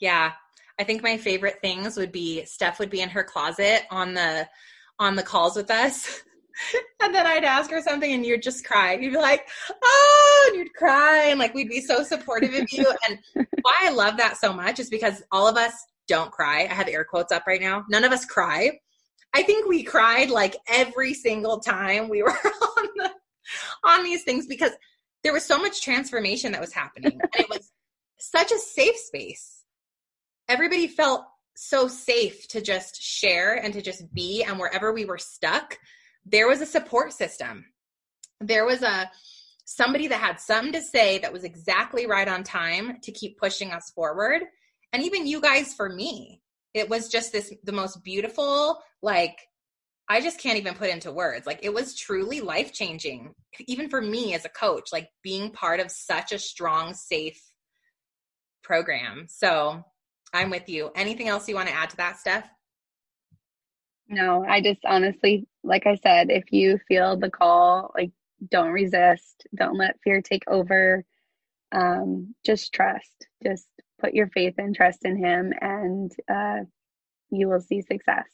Yeah. 0.00 0.32
I 0.78 0.84
think 0.84 1.02
my 1.02 1.16
favorite 1.16 1.58
things 1.60 1.96
would 1.96 2.12
be 2.12 2.44
Steph 2.44 2.78
would 2.78 2.90
be 2.90 3.00
in 3.00 3.08
her 3.10 3.24
closet 3.24 3.82
on 3.90 4.14
the 4.14 4.48
on 4.98 5.16
the 5.16 5.22
calls 5.22 5.56
with 5.56 5.70
us 5.70 6.22
and 7.02 7.14
then 7.14 7.26
I'd 7.26 7.44
ask 7.44 7.70
her 7.70 7.80
something 7.80 8.12
and 8.12 8.24
you'd 8.24 8.42
just 8.42 8.64
cry. 8.64 8.94
You'd 8.94 9.12
be 9.12 9.18
like, 9.18 9.48
oh, 9.82 10.48
and 10.48 10.58
you'd 10.58 10.74
cry. 10.74 11.26
And 11.28 11.38
like, 11.38 11.54
we'd 11.54 11.68
be 11.68 11.80
so 11.80 12.02
supportive 12.02 12.54
of 12.54 12.72
you. 12.72 12.92
And 13.08 13.46
why 13.62 13.74
I 13.82 13.90
love 13.90 14.16
that 14.18 14.36
so 14.36 14.52
much 14.52 14.78
is 14.78 14.88
because 14.88 15.22
all 15.32 15.48
of 15.48 15.56
us 15.56 15.72
don't 16.06 16.30
cry. 16.30 16.62
I 16.62 16.74
have 16.74 16.88
air 16.88 17.04
quotes 17.04 17.32
up 17.32 17.46
right 17.46 17.60
now. 17.60 17.84
None 17.88 18.04
of 18.04 18.12
us 18.12 18.24
cry. 18.24 18.78
I 19.34 19.42
think 19.42 19.66
we 19.66 19.82
cried 19.82 20.30
like 20.30 20.56
every 20.68 21.12
single 21.12 21.58
time 21.58 22.08
we 22.08 22.22
were 22.22 22.30
on 22.76 22.88
the, 22.96 23.10
on 23.84 24.04
these 24.04 24.22
things 24.22 24.46
because 24.46 24.70
there 25.24 25.32
was 25.32 25.44
so 25.44 25.58
much 25.58 25.82
transformation 25.82 26.52
that 26.52 26.60
was 26.60 26.72
happening. 26.72 27.18
and 27.20 27.44
it 27.44 27.50
was 27.50 27.72
such 28.18 28.52
a 28.52 28.58
safe 28.58 28.96
space. 28.96 29.64
Everybody 30.48 30.86
felt 30.86 31.24
so 31.56 31.88
safe 31.88 32.46
to 32.48 32.60
just 32.60 33.02
share 33.02 33.54
and 33.54 33.74
to 33.74 33.82
just 33.82 34.12
be. 34.14 34.44
And 34.44 34.58
wherever 34.58 34.92
we 34.92 35.04
were 35.04 35.18
stuck, 35.18 35.78
there 36.24 36.48
was 36.48 36.60
a 36.60 36.66
support 36.66 37.12
system. 37.12 37.64
There 38.40 38.64
was 38.64 38.82
a 38.82 39.10
somebody 39.64 40.08
that 40.08 40.20
had 40.20 40.38
something 40.38 40.72
to 40.72 40.82
say 40.82 41.18
that 41.18 41.32
was 41.32 41.42
exactly 41.42 42.06
right 42.06 42.28
on 42.28 42.44
time 42.44 42.98
to 43.02 43.10
keep 43.10 43.38
pushing 43.38 43.72
us 43.72 43.90
forward. 43.94 44.42
And 44.92 45.02
even 45.02 45.26
you 45.26 45.40
guys 45.40 45.74
for 45.74 45.88
me, 45.88 46.42
it 46.74 46.88
was 46.88 47.08
just 47.08 47.32
this 47.32 47.52
the 47.62 47.72
most 47.72 48.02
beautiful 48.02 48.80
like 49.02 49.38
I 50.08 50.20
just 50.20 50.38
can't 50.38 50.58
even 50.58 50.74
put 50.74 50.90
into 50.90 51.10
words. 51.10 51.46
Like 51.46 51.60
it 51.62 51.72
was 51.72 51.94
truly 51.94 52.40
life 52.40 52.72
changing, 52.72 53.34
even 53.60 53.88
for 53.88 54.02
me 54.02 54.34
as 54.34 54.44
a 54.44 54.50
coach, 54.50 54.90
like 54.92 55.08
being 55.22 55.50
part 55.50 55.80
of 55.80 55.90
such 55.90 56.30
a 56.32 56.38
strong, 56.38 56.92
safe 56.92 57.40
program. 58.62 59.26
So 59.28 59.82
I'm 60.34 60.50
with 60.50 60.68
you. 60.68 60.90
Anything 60.94 61.28
else 61.28 61.48
you 61.48 61.54
want 61.54 61.68
to 61.68 61.74
add 61.74 61.90
to 61.90 61.96
that, 61.96 62.18
Steph? 62.18 62.48
No, 64.08 64.44
I 64.46 64.60
just 64.60 64.84
honestly, 64.84 65.46
like 65.62 65.86
I 65.86 65.94
said, 65.94 66.30
if 66.30 66.52
you 66.52 66.78
feel 66.86 67.16
the 67.16 67.30
call, 67.30 67.90
like 67.96 68.10
don't 68.50 68.72
resist, 68.72 69.46
don't 69.54 69.78
let 69.78 70.00
fear 70.04 70.20
take 70.20 70.42
over. 70.46 71.02
Um, 71.72 72.34
just 72.44 72.74
trust, 72.74 73.26
just 73.42 73.68
put 74.00 74.14
your 74.14 74.28
faith 74.28 74.54
and 74.58 74.74
trust 74.74 75.04
in 75.04 75.16
Him, 75.16 75.52
and 75.60 76.12
uh, 76.28 76.64
you 77.30 77.48
will 77.48 77.60
see 77.60 77.82
success. 77.82 78.26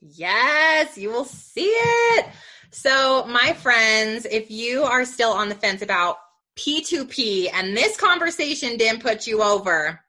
Yes, 0.00 0.98
you 0.98 1.10
will 1.10 1.24
see 1.24 1.70
it. 1.70 2.26
So, 2.70 3.24
my 3.26 3.52
friends, 3.52 4.26
if 4.28 4.50
you 4.50 4.82
are 4.82 5.04
still 5.04 5.30
on 5.30 5.48
the 5.48 5.54
fence 5.54 5.82
about 5.82 6.16
P2P 6.56 7.50
and 7.52 7.76
this 7.76 7.96
conversation 7.96 8.76
didn't 8.76 9.02
put 9.02 9.26
you 9.26 9.42
over, 9.42 10.00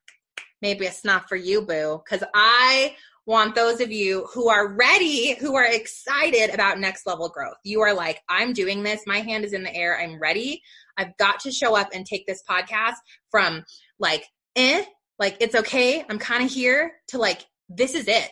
maybe 0.62 0.86
it's 0.86 1.06
not 1.06 1.30
for 1.30 1.36
you, 1.36 1.62
boo. 1.62 2.02
Because 2.04 2.28
I 2.34 2.96
want 3.26 3.56
those 3.56 3.82
of 3.82 3.92
you 3.92 4.28
who 4.34 4.50
are 4.50 4.68
ready, 4.68 5.36
who 5.36 5.56
are 5.56 5.66
excited 5.66 6.54
about 6.54 6.80
next 6.80 7.06
level 7.06 7.30
growth. 7.30 7.58
You 7.64 7.82
are 7.82 7.94
like, 7.94 8.22
I'm 8.28 8.54
doing 8.54 8.84
this. 8.84 9.04
My 9.06 9.20
hand 9.20 9.46
is 9.46 9.54
in 9.54 9.64
the 9.64 9.74
air. 9.74 9.98
I'm 9.98 10.20
ready. 10.20 10.62
I've 10.98 11.16
got 11.18 11.42
to 11.42 11.52
show 11.52 11.76
up 11.76 11.90
and 11.94 12.06
take 12.06 12.26
this 12.26 12.44
podcast 12.50 12.96
from 13.32 13.64
like, 14.00 14.26
eh, 14.56 14.84
like 15.20 15.38
it's 15.40 15.56
okay. 15.56 16.06
I'm 16.10 16.20
kind 16.20 16.44
of 16.44 16.52
here 16.52 16.94
to 17.10 17.18
like, 17.18 17.46
this 17.70 17.96
is 17.96 18.08
it. 18.08 18.30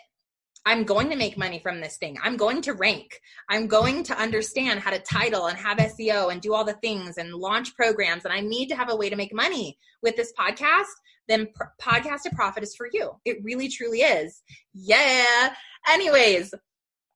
I'm 0.66 0.84
going 0.84 1.10
to 1.10 1.16
make 1.16 1.38
money 1.38 1.60
from 1.60 1.82
this 1.82 1.98
thing. 1.98 2.18
I'm 2.24 2.38
going 2.38 2.62
to 2.64 2.74
rank. 2.74 3.20
I'm 3.50 3.66
going 3.68 4.04
to 4.04 4.20
understand 4.20 4.80
how 4.80 4.92
to 4.92 5.00
title 5.00 5.48
and 5.48 5.58
have 5.58 5.80
SEO 5.80 6.32
and 6.32 6.40
do 6.40 6.54
all 6.54 6.64
the 6.64 6.74
things 6.74 7.18
and 7.18 7.34
launch 7.34 7.74
programs. 7.76 8.26
And 8.26 8.34
I 8.34 8.42
need 8.42 8.68
to 8.68 8.76
have 8.76 8.92
a 8.92 8.96
way 8.96 9.10
to 9.10 9.16
make 9.16 9.34
money 9.34 9.78
with 10.04 10.16
this 10.16 10.32
podcast. 10.38 10.92
Then 11.28 11.48
Podcast 11.82 12.24
to 12.24 12.36
Profit 12.36 12.62
is 12.62 12.76
for 12.76 12.90
you. 12.94 13.12
It 13.26 13.38
really, 13.44 13.70
truly 13.70 14.02
is. 14.02 14.44
Yeah. 14.74 15.56
Anyways, 15.88 16.54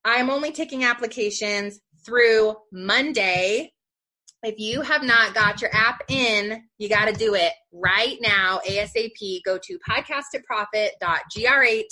I'm 0.03 0.31
only 0.31 0.51
taking 0.51 0.83
applications 0.83 1.79
through 2.03 2.55
Monday. 2.71 3.73
If 4.43 4.60
you 4.60 4.82
have 4.82 5.04
not 5.04 5.34
got 5.34 5.62
your 5.62 5.71
app 5.74 6.04
in, 6.08 6.62
you 6.78 6.88
got 6.88 7.06
to 7.06 7.13
do 7.13 7.34
it 7.34 7.54
right 7.71 8.17
now, 8.21 8.60
ASAP. 8.67 9.41
Go 9.43 9.58
to 9.58 9.80
podcasttoprofit.gr8 9.89 11.84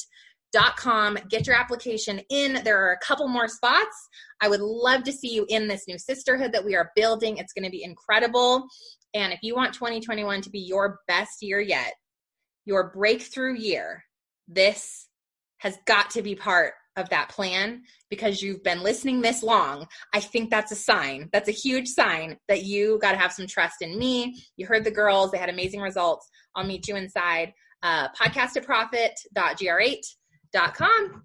com. 0.78 1.18
Get 1.30 1.48
your 1.48 1.56
application 1.56 2.22
in. 2.30 2.64
There 2.64 2.80
are 2.86 2.94
a 2.94 3.06
couple 3.06 3.28
more 3.28 3.48
spots. 3.48 4.10
I 4.42 4.48
would 4.48 4.62
love 4.62 5.04
to 5.04 5.12
see 5.12 5.34
you 5.34 5.46
in 5.50 5.68
this 5.68 5.86
new 5.88 5.98
sisterhood 5.98 6.52
that 6.54 6.64
we 6.64 6.76
are 6.76 6.92
building. 6.96 7.38
It's 7.38 7.54
going 7.54 7.66
to 7.66 7.72
be 7.72 7.84
incredible. 7.84 8.68
And 9.14 9.34
if 9.34 9.40
you 9.42 9.56
want 9.56 9.74
2021 9.74 10.42
to 10.42 10.50
be 10.50 10.60
your 10.60 11.00
best 11.08 11.42
year 11.42 11.60
yet, 11.60 11.94
your 12.66 12.92
breakthrough 12.92 13.56
year, 13.56 14.04
this 14.48 15.08
has 15.60 15.78
got 15.86 16.12
to 16.12 16.22
be 16.22 16.36
part 16.36 16.74
of 16.96 17.10
that 17.10 17.30
plan 17.30 17.84
because 18.10 18.42
you've 18.42 18.64
been 18.64 18.84
listening 18.84 19.22
this 19.22 19.44
long. 19.44 19.88
I 20.14 20.20
think 20.20 20.50
that's 20.50 20.72
a 20.72 20.76
sign. 20.76 21.30
That's 21.32 21.50
a 21.50 21.54
huge 21.54 21.88
sign 21.88 22.38
that 22.48 22.64
you 22.64 23.00
got 23.02 23.12
to 23.12 23.18
have 23.18 23.34
some 23.34 23.48
trust 23.48 23.82
in 23.82 23.98
me. 23.98 24.44
You 24.58 24.68
heard 24.68 24.84
the 24.84 24.92
girls, 24.92 25.32
they 25.32 25.38
had 25.38 25.50
amazing 25.50 25.82
results. 25.82 26.30
I'll 26.56 26.66
meet 26.66 26.88
you 26.88 26.96
inside 26.96 27.54
uh, 27.82 28.10
podcast8 28.10 30.00
com. 30.76 31.22